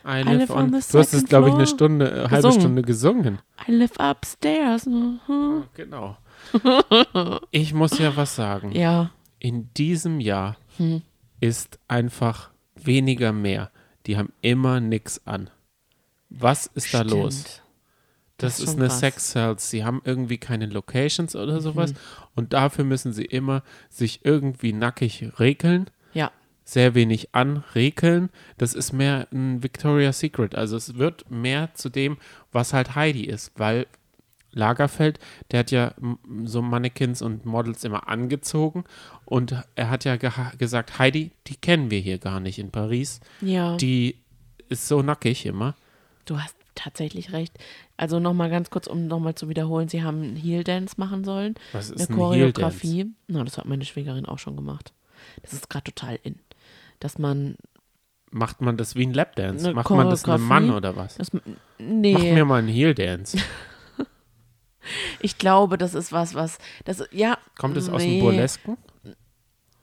I 0.04 0.22
live 0.22 0.38
live 0.38 0.50
on 0.50 0.74
on. 0.74 0.80
the 0.80 0.92
Du 0.92 0.98
hast 0.98 1.12
es, 1.14 1.24
glaube 1.26 1.48
ich, 1.48 1.54
eine. 1.54 1.66
Stunde, 1.66 2.10
äh, 2.10 2.14
halbe 2.22 2.36
Gesungen. 2.36 2.60
Stunde 2.60 2.82
gesungen. 2.82 3.38
I 3.68 3.72
live 3.72 3.98
upstairs. 4.00 4.86
Mhm. 4.86 5.64
Genau. 5.74 6.16
Ich 7.52 7.72
muss 7.72 7.98
ja 7.98 8.16
was 8.16 8.34
sagen. 8.34 8.72
Ja, 8.72 9.10
In 9.38 9.70
diesem 9.74 10.18
Jahr 10.20 10.56
Hm. 10.78 11.02
ist 11.40 11.78
einfach 11.86 12.50
weniger 12.74 13.32
mehr. 13.32 13.70
Die 14.06 14.16
haben 14.16 14.32
immer 14.40 14.80
nix 14.80 15.20
an. 15.24 15.50
Was 16.30 16.66
ist 16.74 16.92
da 16.94 16.98
stimmt. 17.04 17.10
los? 17.10 17.61
Das, 18.42 18.58
Das 18.58 18.68
ist 18.68 18.76
eine 18.76 18.88
krass. 18.88 19.00
Sex 19.00 19.30
Cells. 19.32 19.70
Sie 19.70 19.84
haben 19.84 20.02
irgendwie 20.04 20.38
keine 20.38 20.66
Locations 20.66 21.34
oder 21.36 21.54
Mhm. 21.54 21.60
sowas. 21.60 21.94
Und 22.34 22.52
dafür 22.52 22.84
müssen 22.84 23.12
sie 23.12 23.24
immer 23.24 23.62
sich 23.88 24.24
irgendwie 24.24 24.72
nackig 24.72 25.24
regeln. 25.38 25.86
Ja, 26.12 26.30
sehr 26.64 26.94
wenig 26.94 27.34
anrekeln. 27.34 28.28
Das 28.58 28.74
ist 28.74 28.92
mehr 28.92 29.26
ein 29.32 29.62
Victoria's 29.62 30.18
Secret. 30.20 30.54
Also 30.54 30.76
es 30.76 30.96
wird 30.96 31.30
mehr 31.30 31.74
zu 31.74 31.88
dem, 31.88 32.18
was 32.52 32.72
halt 32.72 32.94
Heidi 32.94 33.24
ist, 33.24 33.52
weil 33.56 33.86
Lagerfeld, 34.54 35.18
der 35.50 35.60
hat 35.60 35.70
ja 35.70 35.94
so 36.44 36.60
Mannequins 36.60 37.22
und 37.22 37.46
Models 37.46 37.84
immer 37.84 38.08
angezogen 38.08 38.84
und 39.24 39.56
er 39.76 39.88
hat 39.88 40.04
ja 40.04 40.16
gesagt, 40.16 40.98
Heidi, 40.98 41.30
die 41.46 41.56
kennen 41.56 41.90
wir 41.90 42.00
hier 42.00 42.18
gar 42.18 42.38
nicht 42.38 42.58
in 42.58 42.70
Paris. 42.70 43.20
ja. 43.40 43.76
Die 43.78 44.16
ist 44.68 44.88
so 44.88 45.02
nackig 45.02 45.44
immer. 45.46 45.74
Du 46.26 46.38
hast 46.38 46.54
tatsächlich 46.74 47.32
recht. 47.32 47.58
Also 47.96 48.18
nochmal 48.20 48.50
ganz 48.50 48.70
kurz, 48.70 48.86
um 48.86 49.06
nochmal 49.06 49.34
zu 49.34 49.48
wiederholen, 49.48 49.88
sie 49.88 50.02
haben 50.02 50.22
einen 50.22 50.36
Heel 50.36 50.64
Dance 50.64 50.94
machen 50.98 51.24
sollen. 51.24 51.54
Was 51.72 51.90
ist 51.90 52.00
eine 52.00 52.08
ein? 52.08 52.16
Choreografie. 52.16 53.12
Na, 53.28 53.44
das 53.44 53.58
hat 53.58 53.66
meine 53.66 53.84
Schwägerin 53.84 54.26
auch 54.26 54.38
schon 54.38 54.56
gemacht. 54.56 54.92
Das 55.42 55.52
ist 55.52 55.68
gerade 55.70 55.84
total 55.84 56.18
in. 56.22 56.36
Dass 57.00 57.18
man 57.18 57.56
Macht 58.34 58.62
man 58.62 58.78
das 58.78 58.96
wie 58.96 59.04
ein 59.04 59.12
Lapdance? 59.12 59.74
Macht 59.74 59.90
man 59.90 60.08
das 60.08 60.24
einem? 60.24 60.44
Mann 60.44 60.70
oder 60.70 60.96
was? 60.96 61.16
das, 61.16 61.34
Mach 61.34 61.42
nee, 61.78 62.32
mir 62.32 62.46
mal 62.46 62.60
einen 62.60 62.68
Heel 62.68 62.94
Dance. 62.94 63.36
ich 65.20 65.36
glaube, 65.36 65.76
das 65.76 65.94
ist 65.94 66.12
was, 66.12 66.34
was 66.34 66.56
das 66.86 67.04
ja 67.10 67.36
Kommt 67.58 67.76
es 67.76 67.90
aus 67.90 68.00
dem 68.00 68.10
nee. 68.10 68.20
Burlesken? 68.22 68.78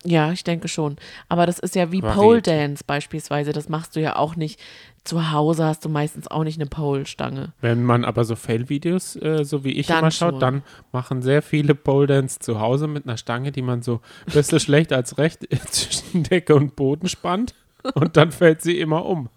Ja, 0.06 0.32
ich 0.32 0.44
denke 0.44 0.68
schon. 0.70 0.96
Aber 1.28 1.46
das 1.46 1.60
ist 1.60 1.76
ja 1.76 1.92
wie 1.92 2.02
Variety. 2.02 2.20
Pole 2.20 2.42
Dance 2.42 2.84
beispielsweise. 2.86 3.52
Das 3.52 3.68
machst 3.68 3.96
du 3.96 4.00
ja 4.00 4.16
auch 4.16 4.36
nicht. 4.36 4.60
Zu 5.04 5.32
Hause 5.32 5.66
hast 5.66 5.84
du 5.84 5.90
meistens 5.90 6.28
auch 6.28 6.44
nicht 6.44 6.60
eine 6.60 6.70
Pole-Stange. 6.70 7.54
Wenn 7.62 7.84
man 7.84 8.06
aber 8.06 8.26
so 8.26 8.36
Fail-Videos, 8.36 9.16
äh, 9.16 9.44
so 9.44 9.64
wie 9.64 9.72
ich 9.72 9.88
Dann 9.88 10.00
immer 10.00 10.12
schaut, 10.12 10.32
schon. 10.34 10.40
dann 10.40 10.64
machen 10.92 11.22
sehr 11.22 11.42
viele 11.42 11.74
Pole 11.74 12.08
Dance 12.08 12.40
zu 12.40 12.60
Hause 12.60 12.88
mit 12.88 13.06
einer 13.06 13.18
Stange, 13.18 13.52
die 13.52 13.62
man 13.62 13.82
so 13.82 14.02
ein 14.28 14.34
bisschen 14.34 14.60
schlecht 14.60 14.94
als 14.94 15.18
recht 15.18 15.48
zwischen 15.72 16.24
Decke 16.24 16.56
und 16.56 16.76
Boden 16.76 17.08
spannt 17.08 17.56
und 17.94 18.18
dann 18.18 18.32
fällt 18.32 18.62
sie 18.62 18.80
immer 18.80 19.06
um. 19.06 19.30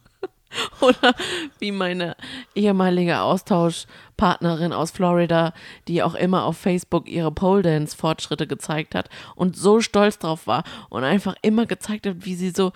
Oder 0.80 1.14
wie 1.58 1.72
meine 1.72 2.16
ehemalige 2.54 3.20
Austauschpartnerin 4.22 4.72
aus 4.72 4.90
Florida, 4.92 5.52
die 5.88 6.02
auch 6.02 6.14
immer 6.14 6.44
auf 6.44 6.56
Facebook 6.56 7.08
ihre 7.08 7.32
Pole 7.32 7.62
Dance 7.62 7.96
Fortschritte 7.96 8.46
gezeigt 8.46 8.94
hat 8.94 9.08
und 9.34 9.56
so 9.56 9.80
stolz 9.80 10.18
drauf 10.18 10.46
war 10.46 10.64
und 10.90 11.04
einfach 11.04 11.34
immer 11.42 11.66
gezeigt 11.66 12.06
hat, 12.06 12.24
wie 12.24 12.34
sie 12.34 12.50
so 12.50 12.72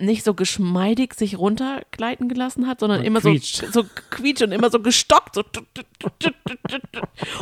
nicht 0.00 0.24
so 0.24 0.32
geschmeidig 0.32 1.14
sich 1.14 1.36
runtergleiten 1.38 2.28
gelassen 2.28 2.68
hat, 2.68 2.78
sondern 2.78 3.00
Und 3.00 3.06
immer 3.06 3.20
quietscht. 3.20 3.64
so, 3.72 3.82
so 3.82 3.84
quietscht 4.10 4.42
und 4.42 4.52
immer 4.52 4.70
so 4.70 4.78
gestockt. 4.80 5.34
So. 5.34 5.42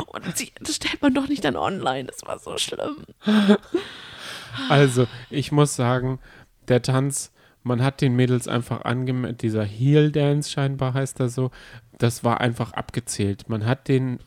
Und 0.07 0.37
sie, 0.37 0.51
das 0.59 0.75
stellt 0.77 0.99
man 1.03 1.13
doch 1.13 1.27
nicht 1.27 1.45
dann 1.45 1.55
online. 1.55 2.05
Das 2.05 2.25
war 2.25 2.39
so 2.39 2.57
schlimm. 2.57 3.05
Also, 4.69 5.05
ich 5.29 5.51
muss 5.51 5.75
sagen, 5.75 6.17
der 6.67 6.81
Tanz 6.81 7.31
Man 7.63 7.83
hat 7.83 7.99
den 7.99 8.15
Mädels 8.15 8.47
einfach 8.47 8.85
angemerkt, 8.85 9.41
dieser 9.41 9.63
Heel 9.65 10.11
Dance 10.11 10.49
scheinbar 10.49 10.93
heißt 10.93 11.19
er 11.19 11.27
so, 11.27 11.51
das 11.97 12.23
war 12.23 12.41
einfach 12.41 12.73
abgezählt. 12.73 13.49
Man 13.49 13.65
hat 13.65 13.87
den 13.87 14.19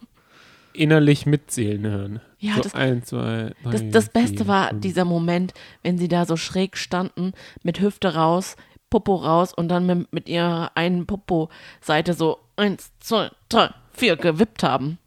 innerlich 0.72 1.26
mitzählen 1.26 1.84
hören. 1.84 2.20
Ja, 2.38 2.54
so 2.56 2.62
das- 2.62 2.74
ein, 2.74 3.02
zwei, 3.02 3.52
drei, 3.64 3.70
Das, 3.72 3.82
das 3.90 4.08
Beste 4.10 4.38
vier, 4.38 4.46
war 4.48 4.68
fünf. 4.68 4.80
dieser 4.82 5.04
Moment, 5.04 5.52
wenn 5.82 5.98
sie 5.98 6.08
da 6.08 6.24
so 6.26 6.36
schräg 6.36 6.76
standen, 6.76 7.32
mit 7.62 7.80
Hüfte 7.80 8.14
raus, 8.14 8.56
Popo 8.88 9.16
raus 9.16 9.52
und 9.52 9.68
dann 9.68 9.86
mit, 9.86 10.12
mit 10.12 10.28
ihrer 10.28 10.72
einen 10.76 11.06
Popo-Seite 11.06 12.14
so 12.14 12.38
eins, 12.56 12.92
zwei, 13.00 13.30
drei, 13.48 13.70
vier 13.92 14.16
gewippt 14.16 14.62
haben. 14.62 14.98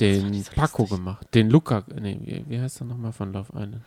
den 0.00 0.34
so 0.34 0.50
Paco 0.54 0.82
lustig. 0.82 0.98
gemacht. 0.98 1.26
Den 1.34 1.50
Luca, 1.50 1.84
nee, 2.00 2.18
wie, 2.22 2.44
wie 2.48 2.60
heißt 2.60 2.80
er 2.82 2.86
nochmal 2.86 3.12
von 3.12 3.32
Love 3.32 3.52
Island? 3.54 3.82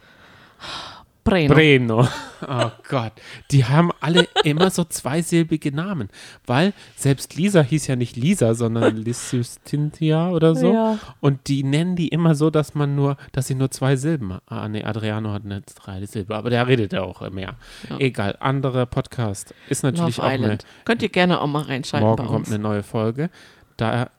Breno. 1.27 1.53
Breno. 1.53 2.07
Oh 2.47 2.69
Gott. 2.87 3.13
Die 3.49 3.65
haben 3.65 3.89
alle 3.99 4.27
immer 4.43 4.69
so 4.69 4.83
zweisilbige 4.83 5.71
Namen. 5.71 6.09
Weil 6.45 6.71
selbst 6.95 7.35
Lisa 7.35 7.61
hieß 7.61 7.87
ja 7.87 7.95
nicht 7.95 8.15
Lisa, 8.15 8.53
sondern 8.53 8.95
Lissustintia 9.03 10.29
oder 10.29 10.55
so. 10.55 10.71
Ja. 10.71 10.99
Und 11.19 11.47
die 11.47 11.63
nennen 11.63 11.95
die 11.95 12.09
immer 12.09 12.35
so, 12.35 12.51
dass 12.51 12.75
man 12.75 12.93
nur, 12.93 13.17
dass 13.31 13.47
sie 13.47 13.55
nur 13.55 13.71
zwei 13.71 13.95
Silben. 13.95 14.37
Ah, 14.45 14.67
nee, 14.69 14.83
Adriano 14.83 15.31
hat 15.31 15.45
eine 15.45 15.61
drei 15.61 16.05
Silbe, 16.05 16.35
aber 16.35 16.51
der 16.51 16.67
redet 16.67 16.93
ja 16.93 17.01
auch 17.01 17.27
mehr. 17.31 17.55
Ja. 17.89 17.97
Egal, 17.97 18.37
anderer 18.39 18.85
Podcast. 18.85 19.55
Ist 19.67 19.81
natürlich 19.81 20.17
Love 20.17 20.27
auch 20.27 20.31
eine, 20.31 20.43
Island. 20.43 20.65
Könnt 20.85 21.01
ihr 21.01 21.09
gerne 21.09 21.41
auch 21.41 21.47
mal 21.47 21.63
reinschalten 21.63 22.07
morgen 22.07 22.27
kommt 22.27 22.47
eine 22.49 22.59
neue 22.59 22.83
Folge. 22.83 23.31
Da 23.77 24.11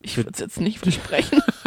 Ich 0.00 0.16
würde 0.16 0.30
es 0.32 0.40
jetzt 0.40 0.60
nicht 0.60 0.78
versprechen. 0.78 1.42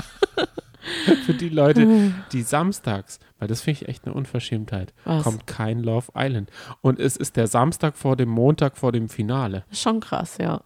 für 1.25 1.33
die 1.33 1.49
Leute, 1.49 2.13
die 2.31 2.41
samstags, 2.41 3.19
weil 3.39 3.47
das 3.47 3.61
finde 3.61 3.81
ich 3.81 3.87
echt 3.89 4.05
eine 4.05 4.13
Unverschämtheit, 4.13 4.93
Was? 5.05 5.23
kommt 5.23 5.47
kein 5.47 5.79
Love 5.81 6.11
Island. 6.15 6.49
Und 6.81 6.99
es 6.99 7.17
ist 7.17 7.35
der 7.37 7.47
Samstag 7.47 7.97
vor 7.97 8.15
dem 8.15 8.29
Montag 8.29 8.77
vor 8.77 8.91
dem 8.91 9.09
Finale. 9.09 9.63
Ist 9.71 9.81
Schon 9.81 9.99
krass, 9.99 10.37
ja. 10.39 10.61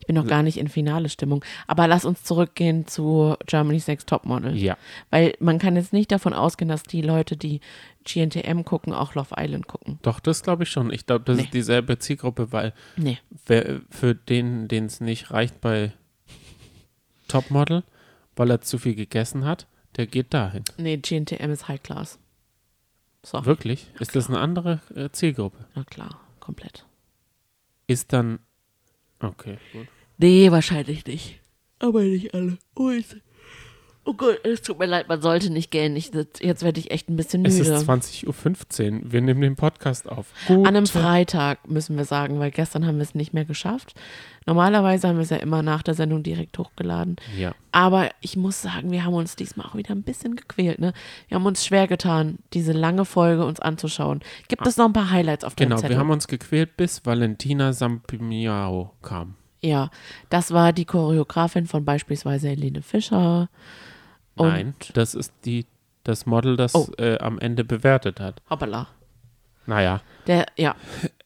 Ich 0.00 0.06
bin 0.08 0.16
noch 0.16 0.26
gar 0.26 0.42
nicht 0.42 0.58
in 0.58 0.66
finale 0.66 1.08
Stimmung. 1.08 1.44
Aber 1.68 1.86
lass 1.86 2.04
uns 2.04 2.24
zurückgehen 2.24 2.88
zu 2.88 3.36
Germany's 3.46 3.86
Next 3.86 4.08
Topmodel. 4.08 4.56
Ja. 4.56 4.76
Weil 5.10 5.34
man 5.38 5.60
kann 5.60 5.76
jetzt 5.76 5.92
nicht 5.92 6.10
davon 6.10 6.32
ausgehen, 6.32 6.68
dass 6.68 6.82
die 6.82 7.00
Leute, 7.00 7.36
die 7.36 7.60
GNTM 8.04 8.62
gucken, 8.64 8.92
auch 8.92 9.14
Love 9.14 9.36
Island 9.38 9.68
gucken. 9.68 10.00
Doch, 10.02 10.18
das 10.18 10.42
glaube 10.42 10.64
ich 10.64 10.68
schon. 10.70 10.92
Ich 10.92 11.06
glaube, 11.06 11.24
das 11.26 11.36
Nee. 11.36 11.42
ist 11.44 11.54
dieselbe 11.54 11.96
Zielgruppe, 12.00 12.50
weil 12.50 12.72
Nee. 12.96 13.18
wer, 13.46 13.80
für 13.88 14.16
den, 14.16 14.66
den 14.66 14.86
es 14.86 15.00
nicht 15.00 15.30
reicht 15.30 15.60
bei 15.60 15.92
Topmodel, 17.28 17.84
weil 18.38 18.50
er 18.50 18.60
zu 18.60 18.78
viel 18.78 18.94
gegessen 18.94 19.44
hat, 19.44 19.66
der 19.96 20.06
geht 20.06 20.32
dahin. 20.32 20.64
Nee, 20.76 20.96
GNTM 20.98 21.50
ist 21.50 21.68
High 21.68 21.82
Class. 21.82 22.18
So, 23.24 23.44
Wirklich? 23.44 23.90
Ist 23.98 24.14
das 24.14 24.28
eine 24.28 24.38
andere 24.38 24.80
äh, 24.94 25.10
Zielgruppe? 25.10 25.66
na 25.74 25.84
klar, 25.84 26.20
komplett. 26.40 26.86
Ist 27.86 28.12
dann. 28.12 28.38
Okay, 29.20 29.58
gut. 29.72 29.88
Nee, 30.18 30.50
wahrscheinlich 30.50 31.04
nicht. 31.06 31.40
Aber 31.80 32.02
nicht 32.02 32.34
alle. 32.34 32.58
Oh, 32.74 32.90
ist, 32.90 33.16
oh 34.08 34.14
Gott, 34.14 34.40
es 34.44 34.62
tut 34.62 34.78
mir 34.78 34.86
leid, 34.86 35.06
man 35.08 35.20
sollte 35.20 35.50
nicht 35.50 35.70
gähnen. 35.70 35.94
Ich, 35.96 36.10
jetzt 36.40 36.62
werde 36.62 36.80
ich 36.80 36.90
echt 36.90 37.10
ein 37.10 37.16
bisschen 37.16 37.44
Es 37.44 37.58
müde. 37.58 37.74
ist 37.74 37.88
20.15 37.88 38.24
Uhr. 39.04 39.12
Wir 39.12 39.20
nehmen 39.20 39.42
den 39.42 39.54
Podcast 39.54 40.08
auf. 40.08 40.26
Gut. 40.46 40.66
An 40.66 40.74
einem 40.76 40.86
Freitag 40.86 41.68
müssen 41.68 41.96
wir 41.98 42.04
sagen, 42.06 42.38
weil 42.40 42.50
gestern 42.50 42.86
haben 42.86 42.96
wir 42.96 43.02
es 43.02 43.14
nicht 43.14 43.34
mehr 43.34 43.44
geschafft. 43.44 43.94
Normalerweise 44.46 45.08
haben 45.08 45.16
wir 45.16 45.24
es 45.24 45.28
ja 45.30 45.36
immer 45.36 45.62
nach 45.62 45.82
der 45.82 45.92
Sendung 45.92 46.22
direkt 46.22 46.56
hochgeladen. 46.58 47.16
Ja. 47.36 47.54
Aber 47.70 48.08
ich 48.22 48.34
muss 48.38 48.62
sagen, 48.62 48.90
wir 48.90 49.04
haben 49.04 49.12
uns 49.12 49.36
diesmal 49.36 49.66
auch 49.66 49.74
wieder 49.74 49.90
ein 49.94 50.02
bisschen 50.04 50.36
gequält. 50.36 50.78
Ne? 50.78 50.94
Wir 51.28 51.34
haben 51.34 51.44
uns 51.44 51.66
schwer 51.66 51.86
getan, 51.86 52.38
diese 52.54 52.72
lange 52.72 53.04
Folge 53.04 53.44
uns 53.44 53.60
anzuschauen. 53.60 54.20
Gibt 54.48 54.66
es 54.66 54.78
noch 54.78 54.86
ein 54.86 54.94
paar 54.94 55.10
Highlights 55.10 55.44
auf 55.44 55.54
deinem 55.54 55.68
Genau, 55.68 55.80
Zettel? 55.82 55.96
wir 55.96 56.00
haben 56.00 56.10
uns 56.10 56.26
gequält, 56.28 56.78
bis 56.78 57.04
Valentina 57.04 57.74
Sampimiao 57.74 58.94
kam. 59.02 59.34
ja, 59.60 59.90
das 60.30 60.52
war 60.52 60.72
die 60.72 60.86
Choreografin 60.86 61.66
von 61.66 61.84
beispielsweise 61.84 62.48
Helene 62.48 62.80
Fischer. 62.80 63.50
Und 64.38 64.48
Nein, 64.48 64.74
das 64.94 65.14
ist 65.14 65.32
die, 65.44 65.66
das 66.04 66.26
Model, 66.26 66.56
das 66.56 66.74
Oh. 66.74 66.88
äh, 66.98 67.18
am 67.18 67.38
Ende 67.38 67.64
bewertet 67.64 68.20
hat. 68.20 68.40
Hoppala. 68.48 68.86
Naja, 69.66 70.00
Der, 70.26 70.46
ja, 70.56 70.74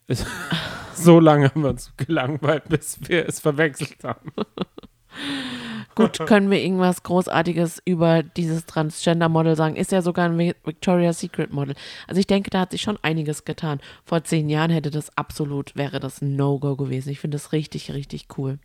so 0.94 1.20
lange 1.20 1.50
haben 1.50 1.62
wir 1.62 1.70
uns 1.70 1.92
gelangweilt, 1.96 2.68
bis 2.68 2.98
wir 3.08 3.28
es 3.28 3.38
verwechselt 3.40 4.02
haben. 4.02 4.32
gut, 5.94 6.18
können 6.26 6.50
wir 6.50 6.60
irgendwas 6.60 7.02
Großartiges 7.02 7.80
über 7.84 8.22
dieses 8.22 8.66
Transgender-Model 8.66 9.54
sagen? 9.56 9.76
Ist 9.76 9.92
ja 9.92 10.02
sogar 10.02 10.26
ein 10.28 10.36
Vi- 10.38 10.56
Victoria's 10.64 11.20
Secret-Model. 11.20 11.74
Also 12.08 12.18
ich 12.18 12.26
denke, 12.26 12.50
da 12.50 12.60
hat 12.60 12.72
sich 12.72 12.82
schon 12.82 12.98
einiges 13.02 13.44
getan. 13.44 13.80
Vor 14.04 14.24
zehn 14.24 14.48
Jahren 14.48 14.70
hätte 14.70 14.90
das 14.90 15.16
absolut, 15.16 15.76
wäre 15.76 16.00
das 16.00 16.20
ein 16.22 16.34
No-Go 16.36 16.76
gewesen. 16.76 17.10
Ich 17.10 17.20
finde 17.20 17.36
das 17.36 17.52
richtig, 17.52 17.92
richtig 17.92 18.26
cool. 18.38 18.58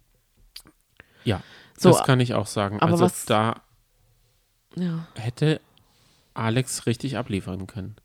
Ja, 1.24 1.42
So, 1.78 1.90
das 1.92 2.04
kann 2.04 2.20
ich 2.20 2.34
auch 2.34 2.48
sagen. 2.48 2.80
also 2.82 3.10
da 3.28 3.62
Ja, 4.78 5.08
hätte 5.16 5.60
Alex 6.34 6.86
richtig 6.86 7.18
abliefern 7.18 7.66
können. 7.68 7.96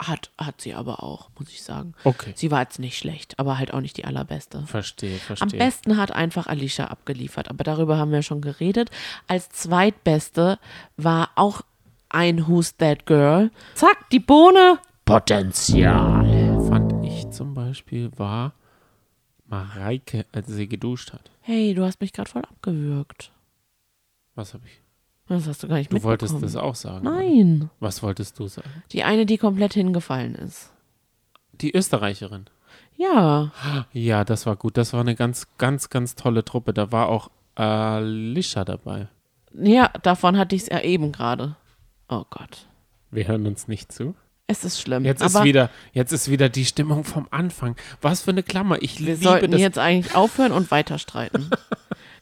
hat, 0.00 0.30
hat 0.38 0.60
sie 0.60 0.74
aber 0.74 1.02
auch, 1.02 1.28
muss 1.38 1.48
ich 1.48 1.62
sagen. 1.62 1.94
Okay, 2.04 2.32
Sie 2.36 2.50
war 2.52 2.60
jetzt 2.62 2.78
nicht 2.78 2.96
schlecht, 2.98 3.38
aber 3.38 3.58
halt 3.58 3.72
auch 3.74 3.80
nicht 3.80 3.96
die 3.96 4.04
allerbeste. 4.04 4.64
verstehe, 4.66 5.14
Am 5.14 5.20
verstehe. 5.36 5.58
besten 5.58 5.96
hat 5.96 6.12
einfach 6.12 6.46
Alicia 6.46 6.86
abgeliefert, 6.86 7.48
aber 7.48 7.64
darüber 7.64 7.98
haben 7.98 8.12
wir 8.12 8.22
schon 8.22 8.40
geredet. 8.40 8.90
Als 9.26 9.48
zweitbeste 9.50 10.58
war 10.96 11.30
auch 11.34 11.62
ein 12.10 12.46
Who's 12.46 12.76
That 12.76 13.06
Girl. 13.06 13.50
Zack, 13.74 14.08
die 14.10 14.20
Bohne. 14.20 14.78
Potenzial. 15.04 16.24
Fand 16.68 17.04
ich 17.04 17.28
zum 17.30 17.54
Beispiel 17.54 18.10
war 18.16 18.52
Mareike, 19.46 20.26
als 20.32 20.46
sie 20.48 20.68
geduscht 20.68 21.12
hat. 21.12 21.30
Hey, 21.40 21.74
du 21.74 21.84
hast 21.84 22.00
mich 22.00 22.12
gerade 22.12 22.30
voll 22.30 22.42
abgewürgt. 22.44 23.32
Was 24.34 24.54
habe 24.54 24.64
ich? 24.66 24.80
Das 25.28 25.46
hast 25.46 25.62
du 25.62 25.68
gar 25.68 25.76
nicht 25.76 25.92
Du 25.92 26.02
wolltest 26.02 26.42
das 26.42 26.56
auch 26.56 26.74
sagen. 26.74 27.06
oder? 27.06 27.16
Nein. 27.16 27.70
Was 27.80 28.02
wolltest 28.02 28.38
du 28.38 28.48
sagen? 28.48 28.70
Die 28.92 29.04
eine, 29.04 29.26
die 29.26 29.36
komplett 29.38 29.74
hingefallen 29.74 30.34
ist. 30.34 30.70
Die 31.52 31.74
Österreicherin. 31.74 32.46
Ja. 32.96 33.52
Ja, 33.92 34.24
das 34.24 34.46
war 34.46 34.56
gut. 34.56 34.76
Das 34.76 34.92
war 34.92 35.00
eine 35.00 35.14
ganz, 35.14 35.46
ganz, 35.58 35.90
ganz 35.90 36.14
tolle 36.14 36.44
Truppe. 36.44 36.72
Da 36.72 36.90
war 36.92 37.08
auch 37.08 37.30
Alicia 37.54 38.64
dabei. 38.64 39.08
Ja, 39.54 39.88
davon 40.02 40.36
hatte 40.38 40.56
ich 40.56 40.62
es 40.62 40.68
ja 40.68 40.80
eben 40.80 41.12
gerade. 41.12 41.56
Oh 42.08 42.24
Gott. 42.30 42.66
Wir 43.10 43.26
hören 43.28 43.46
uns 43.46 43.68
nicht 43.68 43.92
zu. 43.92 44.14
Es 44.46 44.64
ist 44.64 44.80
schlimm. 44.80 45.04
Jetzt 45.04 45.22
ist 45.22 45.42
wieder, 45.44 45.68
jetzt 45.92 46.12
ist 46.12 46.30
wieder 46.30 46.48
die 46.48 46.64
Stimmung 46.64 47.04
vom 47.04 47.28
Anfang. 47.30 47.76
Was 48.00 48.22
für 48.22 48.30
eine 48.30 48.42
Klammer. 48.42 48.82
Ich 48.82 48.98
wir 48.98 49.14
liebe 49.14 49.22
sollten 49.22 49.50
das. 49.50 49.60
jetzt 49.60 49.78
eigentlich 49.78 50.14
aufhören 50.14 50.52
und 50.52 50.70
weiter 50.70 50.98
streiten. 50.98 51.50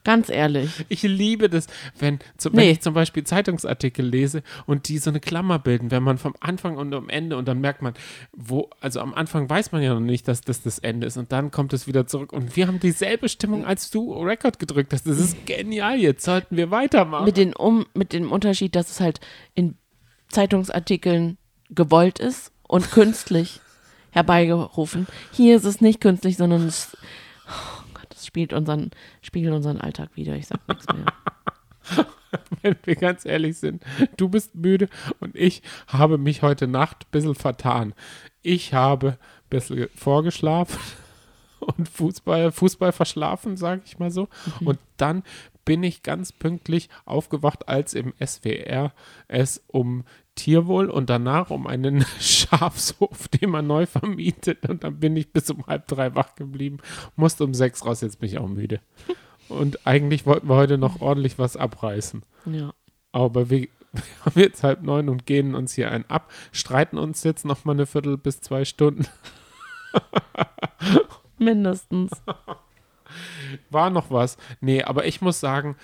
Ganz 0.07 0.29
ehrlich. 0.29 0.71
Ich 0.89 1.03
liebe 1.03 1.51
das, 1.51 1.67
wenn, 1.99 2.21
zum, 2.37 2.53
wenn 2.53 2.61
Nee. 2.61 2.71
ich 2.71 2.81
zum 2.81 2.95
Beispiel 2.95 3.25
Zeitungsartikel 3.25 4.07
lese 4.07 4.45
und 4.65 4.87
die 4.87 4.99
so 4.99 5.11
eine 5.11 5.19
Klammer 5.19 5.59
bilden, 5.59 5.91
wenn 5.91 6.05
man 6.05 6.17
vom 6.17 6.37
Anfang 6.39 6.77
und 6.77 6.95
am 6.95 7.09
Ende 7.09 7.37
und 7.37 7.49
dann 7.49 7.61
merkt 7.61 7.83
man, 7.83 7.93
wo, 8.33 8.71
also 8.81 9.01
am 9.01 9.15
Anfang 9.15 9.51
weiß 9.51 9.73
man 9.73 9.83
ja 9.83 9.93
noch 9.95 10.01
nicht, 10.01 10.29
dass 10.29 10.43
das 10.43 10.63
das 10.63 10.79
Ende 10.79 11.09
ist 11.09 11.17
und 11.17 11.33
dann 11.33 11.51
kommt 11.51 11.73
es 11.73 11.89
wieder 11.89 12.07
zurück 12.07 12.33
und 12.33 12.55
wir 12.55 12.69
haben 12.69 12.79
dieselbe 12.79 13.29
Stimmung, 13.29 13.65
als 13.65 13.91
du 13.91 14.13
Rekord 14.15 14.61
gedrückt 14.61 14.93
hast. 14.93 15.09
Das 15.09 15.19
ist 15.19 15.45
genial, 15.45 15.99
jetzt 15.99 16.25
sollten 16.25 16.57
wir 16.57 16.71
weitermachen. 16.71 17.25
Mit, 17.25 17.37
den 17.37 17.53
um, 17.53 17.85
mit 17.93 18.13
dem 18.13 18.31
Unterschied, 18.31 18.77
dass 18.77 18.89
es 18.93 19.01
halt 19.01 19.19
in 19.57 19.75
Zeitungsartikeln 20.29 21.37
gewollt 21.71 22.21
ist 22.21 22.53
und 22.63 22.93
künstlich 22.93 23.61
herbeigerufen. 24.13 25.09
Hier 25.33 25.57
ist 25.57 25.65
es 25.65 25.81
nicht 25.81 26.01
künstlich, 26.01 26.37
sondern 26.37 26.65
es, 26.65 26.97
oh 27.49 27.76
Spielt 28.27 28.53
unseren, 28.53 28.91
spiegelt 29.23 29.55
unseren 29.55 29.81
Alltag 29.81 30.11
wieder. 30.17 30.35
Ich 30.37 30.49
sag 30.49 30.67
nichts 30.69 30.87
mehr. 30.89 31.07
wenn 32.63 32.77
wir 32.85 32.97
ganz 32.97 33.25
ehrlich 33.25 33.59
sind. 33.59 33.83
Du 34.17 34.29
bist 34.29 34.55
müde 34.55 34.89
und 35.21 35.37
ich 35.37 35.63
habe 35.87 36.19
mich 36.19 36.43
heute 36.43 36.67
Nacht 36.67 37.05
ein 37.05 37.11
bisschen 37.11 37.35
vertan. 37.35 37.95
Ich 38.43 38.75
habe 38.75 39.11
ein 39.11 39.51
bisschen 39.51 39.89
vorgeschlafen 39.95 40.79
und 41.61 41.89
Fußball, 41.89 42.53
Fußball 42.53 42.93
verschlafen, 42.93 43.57
sage 43.57 43.83
ich 43.85 43.99
mal 43.99 44.11
so. 44.11 44.29
Und 44.65 44.79
dann 44.97 45.23
bin 45.65 45.83
ich 45.83 46.03
ganz 46.03 46.33
pünktlich 46.33 46.89
aufgewacht, 47.05 47.69
als 47.69 47.95
im 47.95 48.13
SWR 48.25 48.93
es 49.29 49.63
um 49.67 50.05
Tierwohl 50.37 50.89
und 50.89 51.11
danach 51.11 51.51
um 51.51 51.67
einen 51.67 52.07
Schafshof, 52.21 53.27
den 53.29 53.51
man 53.51 53.67
neu 53.67 53.87
vermietet. 53.87 54.69
Und 54.69 54.85
dann 54.85 55.01
bin 55.01 55.17
ich 55.17 55.33
bis 55.33 55.51
um 55.51 55.67
halb 55.67 55.89
drei 55.89 56.15
wach 56.15 56.37
geblieben, 56.37 56.79
musste 57.17 57.43
um 57.43 57.55
sechs 57.55 57.85
raus, 57.85 58.03
jetzt 58.03 58.21
bin 58.21 58.29
ich 58.29 58.39
auch 58.39 58.47
müde. 58.47 58.81
Und 59.49 59.87
eigentlich 59.87 60.27
wollten 60.27 60.49
wir 60.49 60.57
heute 60.57 60.79
noch 60.79 61.01
ordentlich 61.01 61.39
was 61.39 61.57
abreißen. 61.57 62.23
Ja. 62.47 62.73
Aber 63.13 63.51
wir, 63.51 63.61
wir 63.93 64.03
haben 64.25 64.41
jetzt 64.41 64.63
halb 64.63 64.83
neun 64.83 65.09
und 65.09 65.27
gehen 65.27 65.55
uns 65.55 65.75
hier 65.75 65.91
ein 65.91 66.09
ab, 66.09 66.31
streiten 66.53 66.99
uns 66.99 67.25
jetzt 67.25 67.45
noch 67.45 67.65
mal 67.65 67.73
eine 67.73 67.87
Viertel 67.87 68.17
bis 68.17 68.41
zwei 68.41 68.65
Stunden. 68.65 69.07
Mindestens. 71.39 72.11
War 73.71 73.91
noch 73.91 74.11
was? 74.11 74.37
Nee, 74.61 74.83
aber 74.83 75.07
ich 75.07 75.21
muss 75.21 75.41
sagen, 75.41 75.77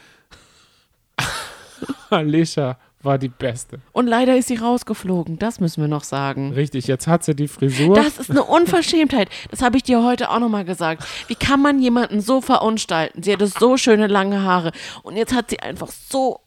Alicia 2.11 2.79
war 3.03 3.19
die 3.19 3.29
beste. 3.29 3.81
Und 3.93 4.07
leider 4.07 4.37
ist 4.37 4.49
sie 4.49 4.57
rausgeflogen, 4.57 5.39
das 5.39 5.61
müssen 5.61 5.81
wir 5.81 5.89
noch 5.89 6.05
sagen. 6.05 6.53
Richtig, 6.53 6.87
jetzt 6.87 7.07
hat 7.07 7.25
sie 7.25 7.35
die 7.35 7.49
Frisur. 7.49 7.95
Das 7.95 8.19
ist 8.19 8.31
eine 8.31 8.45
Unverschämtheit. 8.45 9.29
Das 9.51 9.63
habe 9.63 9.77
ich 9.77 9.83
dir 9.83 10.03
heute 10.03 10.31
auch 10.31 10.39
nochmal 10.39 10.65
gesagt. 10.65 11.05
Wie 11.29 11.35
kann 11.35 11.61
man 11.61 11.81
jemanden 11.81 12.21
so 12.21 12.41
verunstalten? 12.41 13.23
Sie 13.23 13.33
hatte 13.33 13.47
so 13.47 13.77
schöne 13.77 14.07
lange 14.07 14.43
Haare 14.43 14.73
und 15.03 15.17
jetzt 15.17 15.35
hat 15.35 15.51
sie 15.51 15.61
einfach 15.61 15.91
so 15.91 16.41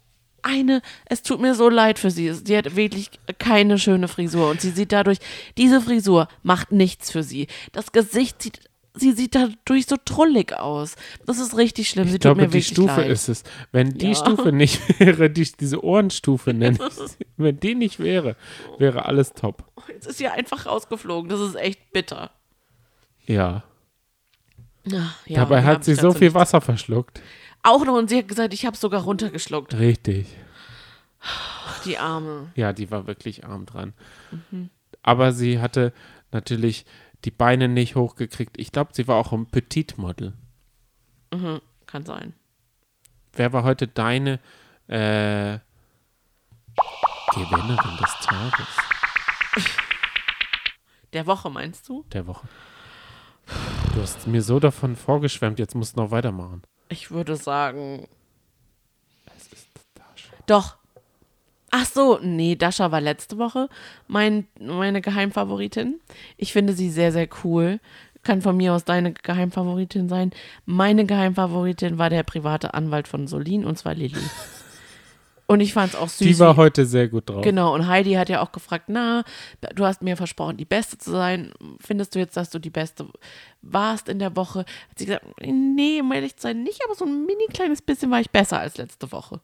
eine, 0.45 0.81
es 1.05 1.23
tut 1.23 1.41
mir 1.41 1.55
so 1.55 1.69
leid 1.69 1.97
für 1.99 2.11
sie. 2.11 2.31
Sie 2.31 2.55
hat 2.55 2.75
wirklich 2.75 3.09
keine 3.39 3.79
schöne 3.79 4.07
Frisur 4.07 4.49
und 4.49 4.61
sie 4.61 4.69
sieht 4.69 4.91
dadurch, 4.91 5.17
diese 5.57 5.81
Frisur 5.81 6.27
macht 6.43 6.71
nichts 6.71 7.11
für 7.11 7.23
sie. 7.23 7.47
Das 7.71 7.91
Gesicht 7.91 8.41
sieht, 8.41 8.59
sie 8.95 9.11
sieht 9.13 9.35
dadurch 9.35 9.85
so 9.87 9.95
trullig 10.03 10.53
aus. 10.53 10.95
Das 11.25 11.39
ist 11.39 11.55
richtig 11.57 11.89
schlimm. 11.89 12.07
Sie 12.07 12.15
ich 12.15 12.19
tut 12.19 12.35
glaube, 12.35 12.47
die 12.47 12.63
Stufe 12.63 13.01
leid. 13.01 13.09
ist 13.09 13.27
es. 13.29 13.43
Wenn 13.71 13.91
die 13.97 14.09
Ja. 14.09 14.15
Stufe 14.15 14.51
nicht 14.51 14.81
wäre, 14.99 15.29
die, 15.29 15.43
diese 15.59 15.83
Ohrenstufe 15.83 16.53
nennt, 16.53 16.79
wenn 17.37 17.59
die 17.59 17.75
nicht 17.75 17.99
wäre, 17.99 18.35
wäre 18.77 19.05
alles 19.05 19.33
top. 19.33 19.63
Jetzt 19.87 20.07
ist 20.07 20.17
sie 20.17 20.27
einfach 20.27 20.65
rausgeflogen. 20.65 21.29
Das 21.29 21.39
ist 21.41 21.55
echt 21.55 21.91
bitter. 21.91 22.31
Ja. 23.25 23.63
Ja, 24.87 25.13
ja, 25.25 25.39
Dabei 25.39 25.63
hat 25.63 25.83
sie 25.83 25.95
so 25.95 26.11
viel 26.11 26.33
Wasser 26.35 26.61
verschluckt. 26.61 27.21
Auch 27.63 27.83
noch 27.85 27.95
und 27.97 28.09
sie 28.09 28.19
hat 28.19 28.27
gesagt, 28.27 28.53
ich 28.53 28.65
habe 28.67 28.77
sogar 28.77 29.01
runtergeschluckt. 29.01 29.73
Richtig. 29.79 30.27
Die 31.85 31.97
Arme. 31.97 32.51
Ja, 32.55 32.71
die 32.73 32.91
war 32.91 33.07
wirklich 33.07 33.45
arm 33.45 33.65
dran. 33.65 33.93
Mhm. 34.51 34.69
Aber 35.01 35.31
sie 35.33 35.59
hatte 35.59 35.91
natürlich 36.31 36.85
die 37.25 37.31
Beine 37.31 37.67
nicht 37.67 37.95
hochgekriegt. 37.95 38.57
Ich 38.59 38.71
glaube, 38.71 38.91
sie 38.93 39.07
war 39.07 39.17
auch 39.17 39.31
ein 39.33 39.47
Petit-Model. 39.47 40.33
Mhm, 41.33 41.59
kann 41.87 42.05
sein. 42.05 42.33
Wer 43.33 43.51
war 43.51 43.63
heute 43.63 43.87
deine 43.87 44.39
äh, 44.87 45.59
Gewinnerin 47.33 47.97
des 47.97 48.13
Tages, 48.21 48.67
Der 51.13 51.25
Woche 51.27 51.49
meinst 51.49 51.87
du? 51.89 52.05
der 52.13 52.27
Woche? 52.27 52.47
Du 53.93 54.01
hast 54.01 54.27
mir 54.27 54.41
so 54.41 54.59
davon 54.59 54.95
vorgeschwärmt, 54.95 55.59
jetzt 55.59 55.75
musst 55.75 55.95
du 55.97 56.01
noch 56.01 56.11
weitermachen. 56.11 56.61
Ich 56.89 57.11
würde 57.11 57.35
sagen, 57.35 58.07
Es 59.37 59.47
ist 59.53 59.67
Dasha. 59.95 60.29
doch. 60.45 60.77
Ach 61.77 61.85
so, 61.85 62.19
nee, 62.21 62.55
Dasha 62.55 62.89
war 62.93 63.01
letzte 63.01 63.37
Woche 63.37 63.67
mein, 64.07 64.47
meine 64.61 65.01
Geheimfavoritin. 65.01 65.99
Ich 66.37 66.53
finde 66.53 66.71
sie 66.71 66.89
sehr, 66.89 67.11
sehr 67.11 67.27
cool. 67.43 67.81
Kann 68.23 68.41
von 68.41 68.55
mir 68.55 68.73
aus 68.73 68.85
deine 68.85 69.11
Geheimfavoritin 69.11 70.07
sein. 70.07 70.31
Meine 70.65 71.05
Geheimfavoritin 71.05 71.97
war 71.97 72.09
der 72.09 72.23
private 72.23 72.73
Anwalt 72.73 73.09
von 73.09 73.27
Solin 73.27 73.65
und 73.65 73.77
zwar 73.77 73.93
Lilly. 73.93 74.15
Und 75.47 75.59
ich 75.59 75.73
fand 75.73 75.93
es 75.93 75.99
auch 75.99 76.09
süß. 76.09 76.25
Die 76.25 76.39
war 76.39 76.55
heute 76.55 76.87
sehr 76.87 77.07
gut 77.07 77.29
drauf. 77.29 77.43
Genau, 77.43 77.75
und 77.75 77.85
Heidi 77.85 78.13
hat 78.13 78.29
ja 78.29 78.41
auch 78.41 78.51
gefragt, 78.51 78.85
na, 78.87 79.23
du 79.75 79.85
hast 79.85 80.01
mir 80.01 80.17
versprochen, 80.17 80.57
die 80.57 80.65
Beste 80.65 80.97
zu 80.97 81.11
sein. 81.11 81.53
Findest 81.79 82.15
du 82.15 82.19
jetzt, 82.19 82.35
dass 82.35 82.49
du 82.49 82.57
die 82.57 82.71
Beste 82.71 83.05
warst 83.61 84.09
in 84.09 84.17
der 84.17 84.35
Woche? 84.35 84.61
Hat 84.61 84.97
sie 84.97 85.05
gesagt, 85.05 85.23
nee, 85.43 86.01
um 86.01 86.11
ehrlich 86.11 86.35
zu 86.35 86.47
sein, 86.47 86.63
nicht, 86.63 86.81
aber 86.83 86.95
so 86.95 87.05
ein 87.05 87.27
mini 87.27 87.45
kleines 87.53 87.83
bisschen 87.83 88.09
war 88.09 88.19
ich 88.19 88.31
besser 88.31 88.57
als 88.57 88.77
letzte 88.77 89.11
Woche. 89.11 89.39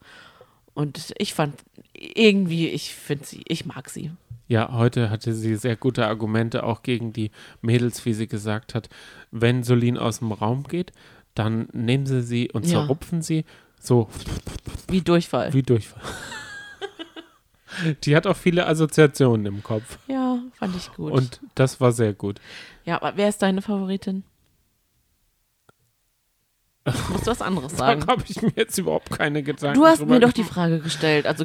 Und 0.74 1.12
ich 1.18 1.34
fand 1.34 1.56
irgendwie, 1.94 2.68
ich 2.68 2.94
finde 2.94 3.24
sie, 3.26 3.42
ich 3.46 3.66
mag 3.66 3.90
sie. 3.90 4.10
Ja, 4.48 4.72
heute 4.72 5.10
hatte 5.10 5.32
sie 5.34 5.56
sehr 5.56 5.76
gute 5.76 6.06
Argumente 6.06 6.64
auch 6.64 6.82
gegen 6.82 7.12
die 7.12 7.30
Mädels, 7.60 8.04
wie 8.06 8.12
sie 8.14 8.26
gesagt 8.26 8.74
hat, 8.74 8.88
wenn 9.30 9.62
Solin 9.62 9.96
aus 9.98 10.18
dem 10.18 10.32
Raum 10.32 10.64
geht, 10.64 10.92
dann 11.34 11.68
nehmen 11.72 12.06
sie 12.06 12.22
sie 12.22 12.50
und 12.50 12.64
Ja. 12.66 12.80
zerrupfen 12.80 13.22
sie 13.22 13.44
so 13.80 14.08
Wie 14.88 15.00
Durchfall. 15.00 15.52
wie 15.52 15.62
Durchfall. 15.62 16.02
die 18.04 18.14
hat 18.14 18.26
auch 18.26 18.36
viele 18.36 18.66
Assoziationen 18.66 19.46
im 19.46 19.62
Kopf 19.62 19.98
Ja, 20.06 20.38
fand 20.54 20.76
ich 20.76 20.92
gut. 20.92 21.12
und 21.12 21.40
das 21.54 21.80
war 21.80 21.92
sehr 21.92 22.12
gut. 22.12 22.40
ja, 22.84 22.96
aber 23.00 23.16
wer 23.16 23.28
ist 23.28 23.40
deine 23.42 23.62
Favoritin? 23.62 24.24
Musst 27.10 27.26
du 27.26 27.30
was 27.30 27.42
anderes 27.42 27.72
Da 27.76 27.78
sagen? 27.78 28.06
habe 28.06 28.22
ich 28.26 28.42
mir 28.42 28.52
jetzt 28.56 28.76
überhaupt 28.78 29.10
keine 29.10 29.42
Gedanken 29.42 29.78
Du 29.78 29.86
hast 29.86 30.04
mir 30.04 30.20
doch 30.20 30.32
die. 30.32 30.44
Frage 30.44 30.80
gestellt. 30.80 31.26
Also, 31.26 31.44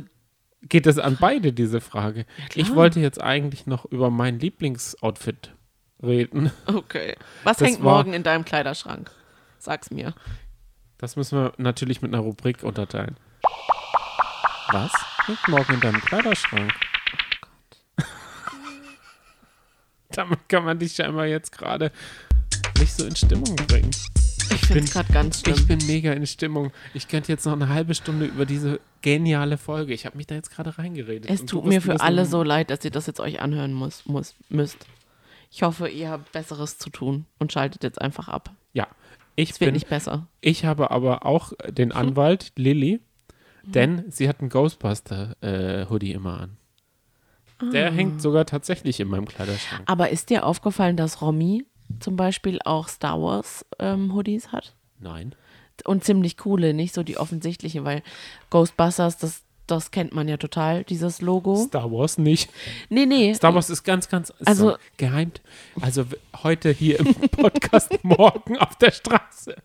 Geht 0.64 0.88
es 0.88 0.98
an 0.98 1.18
beide, 1.20 1.54
diese 1.54 1.80
Frage? 1.82 2.26
ich 2.56 2.66
klar. 2.66 2.76
wollte 2.78 3.00
jetzt 3.00 3.22
eigentlich 3.22 3.68
noch 3.68 3.86
über 3.86 4.10
mein 4.10 4.40
Lieblingsoutfit 4.40 5.54
reden. 6.02 6.52
okay. 6.66 7.16
Was 7.44 7.58
Das 7.58 7.68
hängt 7.68 7.84
war- 7.84 7.94
morgen 7.96 8.14
in 8.14 8.24
deinem 8.24 8.44
Kleiderschrank? 8.46 9.12
Sag's 9.60 9.92
mir. 9.92 10.14
Das 10.98 11.16
müssen 11.16 11.38
wir 11.40 11.54
natürlich 11.58 12.02
mit 12.02 12.12
einer 12.14 12.24
Rubrik 12.24 12.64
unterteilen. 12.64 13.18
Was 14.72 14.92
hängt 15.28 15.48
morgen 15.48 15.74
in 15.76 15.80
deinem 15.82 16.02
Kleiderschrank? 16.02 16.74
Damit 20.10 20.50
kann 20.50 20.64
man 20.66 20.80
dich 20.80 20.94
scheinbar 20.96 21.26
jetzt 21.28 21.52
gerade 21.52 21.92
nicht 22.80 22.94
so 22.94 23.06
in 23.06 23.16
Stimmung 23.16 23.56
bringen. 23.68 23.92
Ich 24.52 24.68
finde 24.68 24.80
es 24.84 24.92
gerade 24.94 25.12
ganz 25.14 25.42
schlimm. 25.42 25.56
Ich 25.56 25.68
bin 25.68 25.80
mega 25.88 26.12
in 26.14 26.26
Stimmung. 26.28 26.72
Ich 26.94 27.08
könnte 27.08 27.32
jetzt 27.32 27.46
noch 27.46 27.54
eine 27.54 27.70
halbe 27.70 27.94
Stunde 27.96 28.26
über 28.26 28.46
diese 28.46 28.80
geniale 29.02 29.58
Folge. 29.58 29.94
Ich 29.94 30.06
habe 30.06 30.18
mich 30.18 30.28
da 30.28 30.36
jetzt 30.36 30.52
gerade 30.52 30.78
reingeredet. 30.78 31.30
Es 31.30 31.46
tut 31.46 31.66
mir 31.66 31.82
für 31.82 32.00
alle 32.02 32.22
bisschen- 32.22 32.32
so 32.32 32.44
leid, 32.44 32.70
dass 32.70 32.84
ihr 32.86 32.92
das 32.92 33.08
jetzt 33.08 33.20
euch 33.20 33.40
anhören 33.42 33.74
muss, 33.74 34.06
muss, 34.06 34.36
müsst. 34.50 34.86
Ich 35.52 35.64
hoffe, 35.64 35.88
ihr 35.88 36.10
habt 36.10 36.32
Besseres 36.34 36.78
zu 36.78 36.90
tun 36.90 37.26
und 37.40 37.52
schaltet 37.54 37.84
jetzt 37.84 38.02
einfach 38.02 38.28
ab. 38.28 38.54
Ja, 38.74 38.88
ich 39.36 39.52
Es 39.52 39.60
wird 39.60 39.70
bin. 39.70 39.74
nicht 39.76 39.88
besser. 39.90 40.28
Ich 40.42 40.66
habe 40.66 40.92
aber 40.92 41.26
auch 41.26 41.54
den 41.70 41.92
Anwalt 41.92 42.52
Lilly, 42.58 43.00
Mhm. 43.64 43.72
denn 43.72 44.04
sie 44.10 44.28
hat 44.28 44.42
einen 44.42 44.50
Ghostbuster-Hoodie 44.50 46.12
immer 46.12 46.42
an. 46.42 46.58
Der 47.74 47.88
Ah. 47.90 47.92
hängt 47.92 48.22
sogar 48.22 48.46
tatsächlich 48.46 49.00
in 49.00 49.08
meinem 49.08 49.26
Kleiderschrank. 49.26 49.82
Aber 49.88 50.10
ist 50.10 50.30
dir 50.30 50.46
aufgefallen, 50.46 50.96
dass 50.98 51.22
Romy 51.22 51.66
zum 52.00 52.16
Beispiel 52.16 52.60
auch 52.66 52.88
Star 52.88 53.22
Wars 53.22 53.66
ähm, 53.80 54.14
Hoodies 54.14 54.52
hat? 54.52 54.74
Nein. 55.00 55.36
Und 55.86 56.04
ziemlich 56.04 56.38
coole, 56.38 56.74
nicht 56.74 56.94
so 56.94 57.04
die 57.04 57.18
offensichtlichen, 57.18 57.86
weil 57.86 58.02
Ghostbusters, 58.50 59.18
das, 59.18 59.44
das 59.68 59.92
kennt 59.92 60.14
man 60.14 60.28
ja 60.28 60.38
total, 60.38 60.84
dieses 60.84 61.22
Logo. 61.22 61.56
Star 61.68 61.92
Wars 61.92 62.18
nicht. 62.18 62.50
Nee, 62.90 63.06
nee. 63.06 63.34
Star 63.36 63.54
Wars 63.54 63.70
ist 63.70 63.84
ganz, 63.84 64.10
ganz 64.10 64.34
Also- 64.46 64.72
so 64.72 64.78
geheim. 64.98 65.32
Also 65.82 66.06
heute 66.44 66.72
hier 66.72 67.00
im 67.00 67.14
Podcast, 67.32 68.04
morgen 68.04 68.58
auf 68.58 68.76
der 68.78 68.92
Straße. 68.92 69.56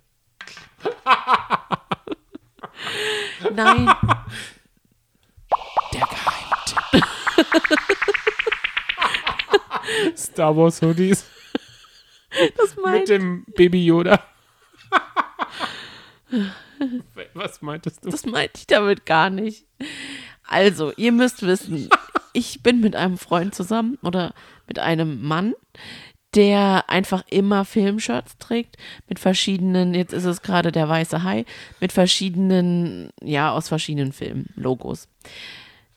Nein. 3.54 3.90
Der 5.92 6.00
Geheimtipp. 6.00 7.04
Star 10.16 10.56
Wars 10.56 10.80
Hoodies 10.82 11.24
Das 12.56 12.76
mit 12.76 12.84
meint, 12.84 13.08
dem 13.08 13.44
Baby 13.54 13.84
Yoda. 13.84 14.22
Was 17.34 17.62
meintest 17.62 18.04
du? 18.04 18.10
das 18.10 18.26
meinte 18.26 18.54
ich 18.56 18.66
damit 18.66 19.06
gar 19.06 19.30
nicht. 19.30 19.66
Also, 20.44 20.92
ihr 20.96 21.12
müsst 21.12 21.42
wissen, 21.42 21.88
ich 22.32 22.62
bin 22.62 22.80
mit 22.80 22.96
einem 22.96 23.18
Freund 23.18 23.54
zusammen 23.54 23.98
oder 24.02 24.34
mit 24.66 24.78
einem 24.78 25.22
Mann, 25.22 25.54
der 26.34 26.88
einfach 26.88 27.24
immer 27.28 27.64
Filmshirts 27.64 28.38
trägt 28.38 28.76
mit 29.08 29.18
verschiedenen, 29.18 29.94
jetzt 29.94 30.14
ist 30.14 30.24
es 30.24 30.42
gerade 30.42 30.72
der 30.72 30.88
weiße 30.88 31.22
Hai, 31.22 31.44
mit 31.80 31.92
verschiedenen, 31.92 33.10
ja, 33.22 33.52
aus 33.52 33.68
verschiedenen 33.68 34.12
Filmen, 34.12 34.48
Logos. 34.56 35.08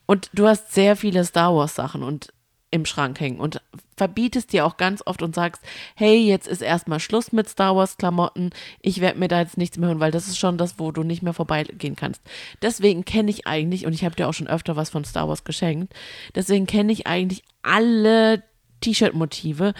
Und 0.05 0.29
du 0.33 0.47
hast 0.47 0.73
sehr 0.73 0.95
viele 0.95 1.23
Star 1.23 1.55
Wars 1.55 1.75
Sachen 1.75 2.03
und 2.03 2.33
im 2.71 2.85
Schrank 2.85 3.19
hängen 3.19 3.39
und 3.39 3.61
verbietest 3.95 4.51
dir 4.51 4.65
auch 4.65 4.77
ganz 4.77 5.01
oft 5.05 5.21
und 5.21 5.33
sagst, 5.33 5.61
hey, 5.95 6.17
jetzt 6.17 6.47
ist 6.47 6.61
erstmal 6.61 6.99
Schluss 6.99 7.31
mit 7.31 7.47
Star 7.47 7.75
Wars 7.75 7.97
Klamotten, 7.97 8.49
ich 8.81 8.99
werde 8.99 9.19
mir 9.19 9.27
da 9.27 9.39
jetzt 9.39 9.57
nichts 9.57 9.77
mehr 9.77 9.89
holen, 9.89 9.99
weil 9.99 10.11
das 10.11 10.27
ist 10.27 10.37
schon 10.37 10.57
das, 10.57 10.77
wo 10.77 10.91
du 10.91 11.03
nicht 11.03 11.21
mehr 11.21 11.33
vorbeigehen 11.33 11.95
kannst. 11.95 12.21
Deswegen 12.61 13.05
kenne 13.05 13.31
ich 13.31 13.47
eigentlich, 13.47 13.85
und 13.85 13.93
ich 13.93 14.03
habe 14.03 14.15
dir 14.15 14.27
auch 14.27 14.33
schon 14.33 14.47
öfter 14.47 14.75
was 14.75 14.89
von 14.89 15.05
Star 15.05 15.29
Wars 15.29 15.43
geschenkt, 15.43 15.93
deswegen 16.33 16.65
kenne 16.65 16.91
ich 16.91 17.07
eigentlich 17.07 17.43
alle 17.61 18.43
T-Shirt-Motive 18.81 19.73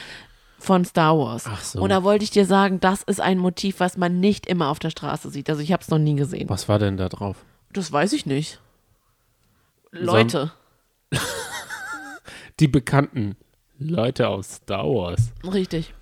von 0.57 0.85
Star 0.85 1.17
Wars. 1.17 1.45
Ach 1.47 1.61
so. 1.61 1.81
Und 1.81 1.89
da 1.89 2.03
wollte 2.03 2.23
ich 2.23 2.31
dir 2.31 2.45
sagen, 2.45 2.79
das 2.79 3.03
ist 3.03 3.21
ein 3.21 3.37
Motiv, 3.37 3.79
was 3.79 3.97
man 3.97 4.19
nicht 4.19 4.45
immer 4.47 4.69
auf 4.69 4.79
der 4.79 4.89
Straße 4.89 5.29
sieht. 5.29 5.49
Also 5.49 5.61
ich 5.61 5.71
habe 5.71 5.81
es 5.81 5.89
noch 5.89 5.99
nie 5.99 6.15
gesehen. 6.15 6.49
Was 6.49 6.67
war 6.69 6.79
denn 6.79 6.97
da 6.97 7.09
drauf? 7.09 7.37
Das 7.71 7.91
weiß 7.91 8.13
ich 8.13 8.25
nicht. 8.25 8.59
Leute, 9.91 10.51
Die 12.59 12.67
bekannten 12.67 13.35
Leute 13.77 14.27
aus 14.29 14.55
Star 14.55 14.85
Wars. 14.85 15.31
richtig. 15.43 15.93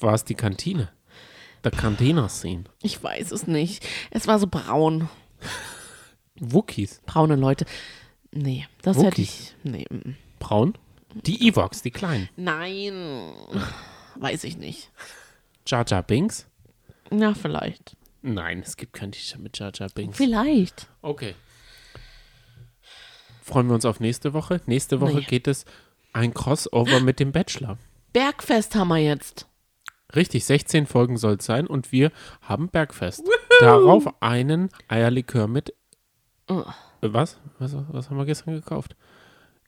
War 0.00 0.14
es 0.14 0.24
die 0.24 0.34
Kantine? 0.34 0.90
Der 1.64 1.70
Cantina-Scene. 1.70 2.64
Ich 2.82 3.02
weiß 3.02 3.30
es 3.32 3.46
nicht. 3.46 3.86
Es 4.10 4.26
war 4.26 4.38
so 4.38 4.46
braun. 4.46 5.08
Wookies. 6.38 7.00
Braune 7.06 7.36
Leute. 7.36 7.66
Nee, 8.32 8.66
das 8.82 8.96
hätte 8.96 9.06
Wookies. 9.08 9.54
ich. 9.64 9.70
Nee. 9.70 9.86
Braun? 10.38 10.74
Die 11.14 11.46
Evox, 11.48 11.82
die 11.82 11.90
kleinen. 11.90 12.28
Nein. 12.36 13.32
Weiß 14.16 14.44
ich 14.44 14.56
nicht. 14.56 14.90
Jar 15.66 15.84
Jar 15.86 16.02
Binks? 16.02 16.46
Na, 17.10 17.34
vielleicht. 17.34 17.96
Nein, 18.22 18.60
es 18.64 18.76
gibt 18.76 18.92
kein 18.94 19.12
T-Shirt 19.12 19.40
mit 19.40 19.58
Jar 19.58 19.72
Jar 19.74 19.88
Binks. 19.90 20.16
Vielleicht. 20.16 20.88
Okay. 21.02 21.34
freuen 23.42 23.66
wir 23.68 23.74
uns 23.74 23.84
auf 23.84 24.00
nächste 24.00 24.32
Woche. 24.32 24.60
Nächste 24.66 25.00
Woche 25.00 25.16
Nee. 25.18 25.24
geht 25.26 25.46
es 25.48 25.64
ein 26.12 26.34
Crossover 26.34 27.00
mit 27.00 27.20
dem 27.20 27.32
Bachelor. 27.32 27.78
Bergfest 28.12 28.74
haben 28.74 28.88
wir 28.88 28.98
jetzt. 28.98 29.46
Richtig, 30.14 30.44
16 30.44 30.86
Folgen 30.86 31.16
soll 31.16 31.36
es 31.36 31.46
sein 31.46 31.66
und 31.66 31.90
wir 31.90 32.12
haben 32.42 32.68
Bergfest. 32.68 33.22
Darauf 33.60 34.06
einen 34.20 34.68
Eierlikör 34.88 35.46
mit. 35.48 35.74
Oh. 36.48 36.64
Was? 37.00 37.38
was? 37.58 37.74
Was 37.88 38.10
haben 38.10 38.18
wir 38.18 38.26
gestern 38.26 38.54
gekauft? 38.54 38.94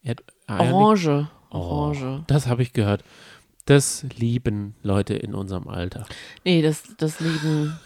Erd 0.02 0.22
Eierlik- 0.46 0.72
Orange. 0.72 1.28
Oh, 1.50 1.56
Orange. 1.56 2.24
das 2.26 2.46
habe 2.46 2.62
ich 2.62 2.72
gehört. 2.74 3.02
Das 3.64 4.04
lieben 4.18 4.74
Leute 4.82 5.14
in 5.14 5.34
unserem 5.34 5.68
Alter. 5.68 6.04
Nee, 6.44 6.60
das, 6.60 6.82
das 6.98 7.20
lieben 7.20 7.78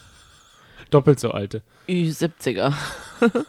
Doppelt 0.90 1.20
so 1.20 1.30
alte. 1.30 1.62
Ü70er. 1.86 2.72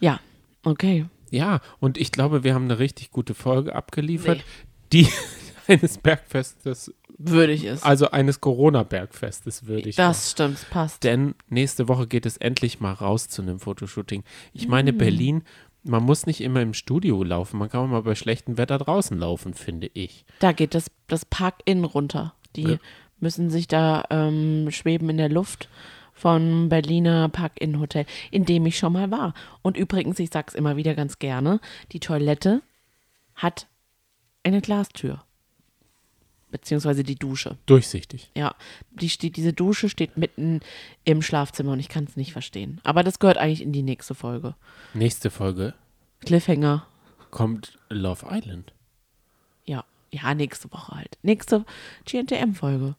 ja, 0.00 0.20
okay. 0.64 1.06
Ja, 1.36 1.60
und 1.80 1.98
ich 1.98 2.12
glaube, 2.12 2.44
wir 2.44 2.54
haben 2.54 2.64
eine 2.64 2.78
richtig 2.78 3.10
gute 3.10 3.34
Folge 3.34 3.74
abgeliefert, 3.74 4.38
Nee. 4.38 4.44
die 4.92 5.08
eines 5.68 5.98
Bergfestes, 5.98 6.92
Würdig 7.18 7.64
ist. 7.64 7.84
also 7.84 8.10
eines 8.10 8.40
Corona-Bergfestes 8.40 9.66
würdig 9.66 9.98
war. 9.98 10.08
das 10.08 10.30
stimmt, 10.32 10.66
passt. 10.70 11.02
Denn 11.04 11.34
nächste 11.48 11.88
Woche 11.88 12.06
geht 12.06 12.26
es 12.26 12.36
endlich 12.36 12.80
mal 12.80 12.92
raus 12.92 13.28
zu 13.28 13.42
einem 13.42 13.58
Fotoshooting. 13.58 14.22
Ich 14.52 14.68
meine, 14.68 14.92
Mm. 14.92 14.98
Berlin, 14.98 15.42
man 15.82 16.02
muss 16.02 16.26
nicht 16.26 16.40
immer 16.40 16.60
im 16.62 16.74
Studio 16.74 17.22
laufen, 17.22 17.58
man 17.58 17.68
kann 17.70 17.80
auch 17.80 17.86
mal 17.88 18.02
bei 18.02 18.14
schlechtem 18.14 18.58
Wetter 18.58 18.78
draußen 18.78 19.18
laufen, 19.18 19.54
finde 19.54 19.90
ich. 19.94 20.24
Da 20.40 20.52
geht 20.52 20.74
das, 20.74 20.90
das 21.08 21.24
Park-In 21.24 21.84
runter. 21.84 22.34
Die 22.54 22.62
Ja. 22.62 22.76
müssen 23.20 23.50
sich 23.50 23.66
da 23.68 24.04
ähm, 24.10 24.68
schweben 24.70 25.08
in 25.10 25.16
der 25.16 25.28
Luft 25.30 25.68
vom 26.16 26.68
Berliner 26.70 27.28
Park-In-Hotel, 27.28 28.06
in 28.30 28.44
dem 28.46 28.66
ich 28.66 28.78
schon 28.78 28.94
mal 28.94 29.10
war. 29.10 29.34
Und 29.62 29.76
übrigens, 29.76 30.18
ich 30.18 30.30
sag's 30.30 30.54
immer 30.54 30.76
wieder 30.76 30.94
ganz 30.94 31.18
gerne, 31.18 31.60
die 31.92 32.00
Toilette 32.00 32.62
hat 33.34 33.68
eine 34.42 34.60
Glastür. 34.62 35.22
Beziehungsweise 36.50 37.02
die 37.04 37.16
Dusche. 37.16 37.58
Durchsichtig. 37.66 38.30
Ja, 38.34 38.54
die 38.92 39.10
steht, 39.10 39.36
diese 39.36 39.52
Dusche 39.52 39.90
steht 39.90 40.16
mitten 40.16 40.60
im 41.04 41.20
Schlafzimmer 41.20 41.72
und 41.72 41.80
ich 41.80 41.90
kann 41.90 42.04
es 42.04 42.16
nicht 42.16 42.32
verstehen. 42.32 42.80
Aber 42.82 43.02
das 43.02 43.18
gehört 43.18 43.36
eigentlich 43.36 43.62
in 43.62 43.72
die 43.72 43.82
nächste 43.82 44.14
Folge. 44.14 44.54
Nächste 44.94 45.30
Folge 45.30 45.74
Cliffhanger. 46.20 46.86
kommt 47.30 47.78
Love 47.90 48.26
Island. 48.30 48.72
Ja, 49.66 49.84
ja, 50.10 50.34
nächste 50.34 50.72
Woche 50.72 50.96
halt. 50.96 51.18
Nächste 51.22 51.66
GNTM-Folge. 52.06 52.94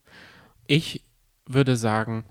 Ich 0.67 1.01
würde 1.47 1.77
sagen, 1.77 2.25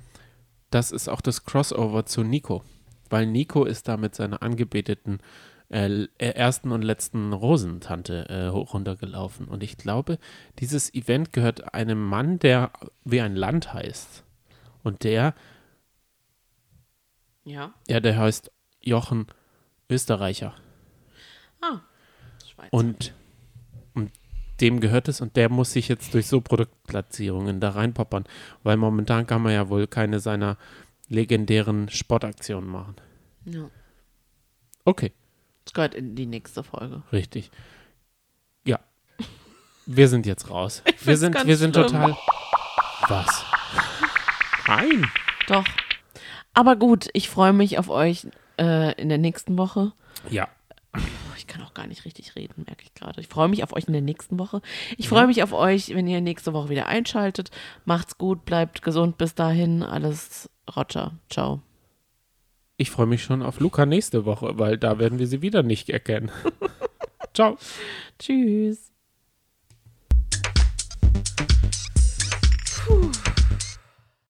das 0.71 0.93
ist 0.93 1.09
auch 1.09 1.21
das 1.21 1.45
Crossover 1.45 2.07
zu 2.07 2.23
Nico. 2.23 2.63
Weil 3.09 3.27
Nico 3.27 3.65
ist 3.65 3.89
da 3.89 3.97
mit 3.97 4.15
seiner 4.15 4.43
angebeteten 4.43 5.21
äh, 5.69 6.05
äh, 6.19 6.31
ersten 6.31 6.71
und 6.73 6.83
letzten 6.83 7.33
Rosentante 7.33 8.29
äh, 8.29 8.47
runtergelaufen. 8.47 9.49
Und 9.49 9.63
ich 9.63 9.77
glaube, 9.77 10.19
dieses 10.59 10.93
Event 10.95 11.33
gehört 11.33 11.75
einem 11.75 12.03
Mann, 12.05 12.39
der 12.39 12.71
wie 13.05 13.21
ein 13.21 13.35
Land 13.37 13.73
heißt. 13.73 14.25
Und 14.83 15.03
der, 15.03 15.35
Ja. 17.45 17.75
ja, 17.89 18.01
der 18.01 18.17
heißt 18.17 18.53
Jochen 18.81 19.27
Österreicher. 19.91 20.55
Ah, 21.61 21.81
Schweiz. 22.45 22.69
Und, 22.71 22.87
und 22.87 23.15
dem 24.61 24.81
gehört 24.81 25.09
es 25.09 25.21
und 25.21 25.37
der 25.37 25.49
muss 25.51 25.73
sich 25.73 25.89
jetzt 25.89 26.15
durch 26.15 26.27
so 26.27 26.41
Produktplatzierungen 26.41 27.61
da 27.61 27.71
reinpoppern, 27.71 28.25
weil 28.63 28.77
momentan 28.77 29.27
kann 29.27 29.43
man 29.43 29.53
ja 29.53 29.69
wohl 29.69 29.87
keine 29.87 30.21
seiner 30.21 30.57
legendären 31.09 31.89
Sportaktionen 31.89 32.69
machen. 32.71 32.97
ja. 33.45 33.69
Okay, 34.89 35.13
Das 35.65 35.73
gehört 35.75 35.95
in 35.97 36.15
die 36.15 36.27
nächste 36.27 36.63
Folge. 36.63 37.03
richtig. 37.13 37.51
Ja. 38.65 38.79
Wir 39.85 40.07
sind 40.09 40.27
jetzt 40.27 40.49
raus. 40.49 40.83
Wir 40.87 40.95
find's 40.95 41.21
sind, 41.21 41.33
ganz 41.35 41.47
wir 41.49 41.57
sind 41.57 41.75
schlimm. 41.75 41.87
total. 41.89 42.17
Was? 43.09 43.45
Nein. 44.69 45.11
Doch. 45.49 45.65
Aber 46.55 46.77
gut, 46.77 47.09
ich 47.15 47.29
freue 47.29 47.53
mich 47.53 47.79
auf 47.79 47.89
euch 47.91 48.29
äh, 48.61 48.93
in 49.01 49.09
der 49.09 49.19
nächsten 49.19 49.59
Woche. 49.59 49.93
Ja. 50.31 50.49
Ich 51.47 51.55
kann 51.55 51.63
auch 51.63 51.75
gar 51.75 51.87
nicht 51.87 52.05
richtig 52.05 52.35
reden, 52.35 52.65
merke 52.67 52.83
ich 52.83 52.95
gerade. 52.95 53.21
Ich 53.21 53.29
freue 53.29 53.47
mich 53.47 53.63
auf 53.63 53.73
euch 53.73 53.85
in 53.85 53.93
der 53.93 54.03
nächsten 54.03 54.37
Woche. 54.37 54.61
Ich 54.97 55.09
freue 55.09 55.29
mich 55.29 55.45
auf 55.45 55.53
euch, 55.53 55.95
wenn 55.95 56.09
ihr 56.09 56.21
nächste 56.21 56.53
Woche 56.53 56.71
wieder 56.71 56.87
einschaltet. 56.87 57.53
Macht's 57.85 58.19
gut, 58.19 58.45
bleibt 58.45 58.83
gesund 58.83 59.17
bis 59.17 59.37
dahin. 59.37 59.85
Alles 59.85 60.51
Roger. 60.75 61.13
Ciao. 61.31 61.63
Ich 62.79 62.91
freue 62.91 63.07
mich 63.07 63.23
schon 63.23 63.43
auf 63.43 63.61
Luca 63.61 63.87
nächste 63.87 64.25
Woche, 64.25 64.59
weil 64.59 64.77
da 64.77 64.99
werden 64.99 65.21
wir 65.21 65.29
sie 65.29 65.41
wieder 65.41 65.63
nicht 65.63 65.89
erkennen. 65.89 66.33
Ciao. 67.33 67.57
Tschüss. 68.19 68.96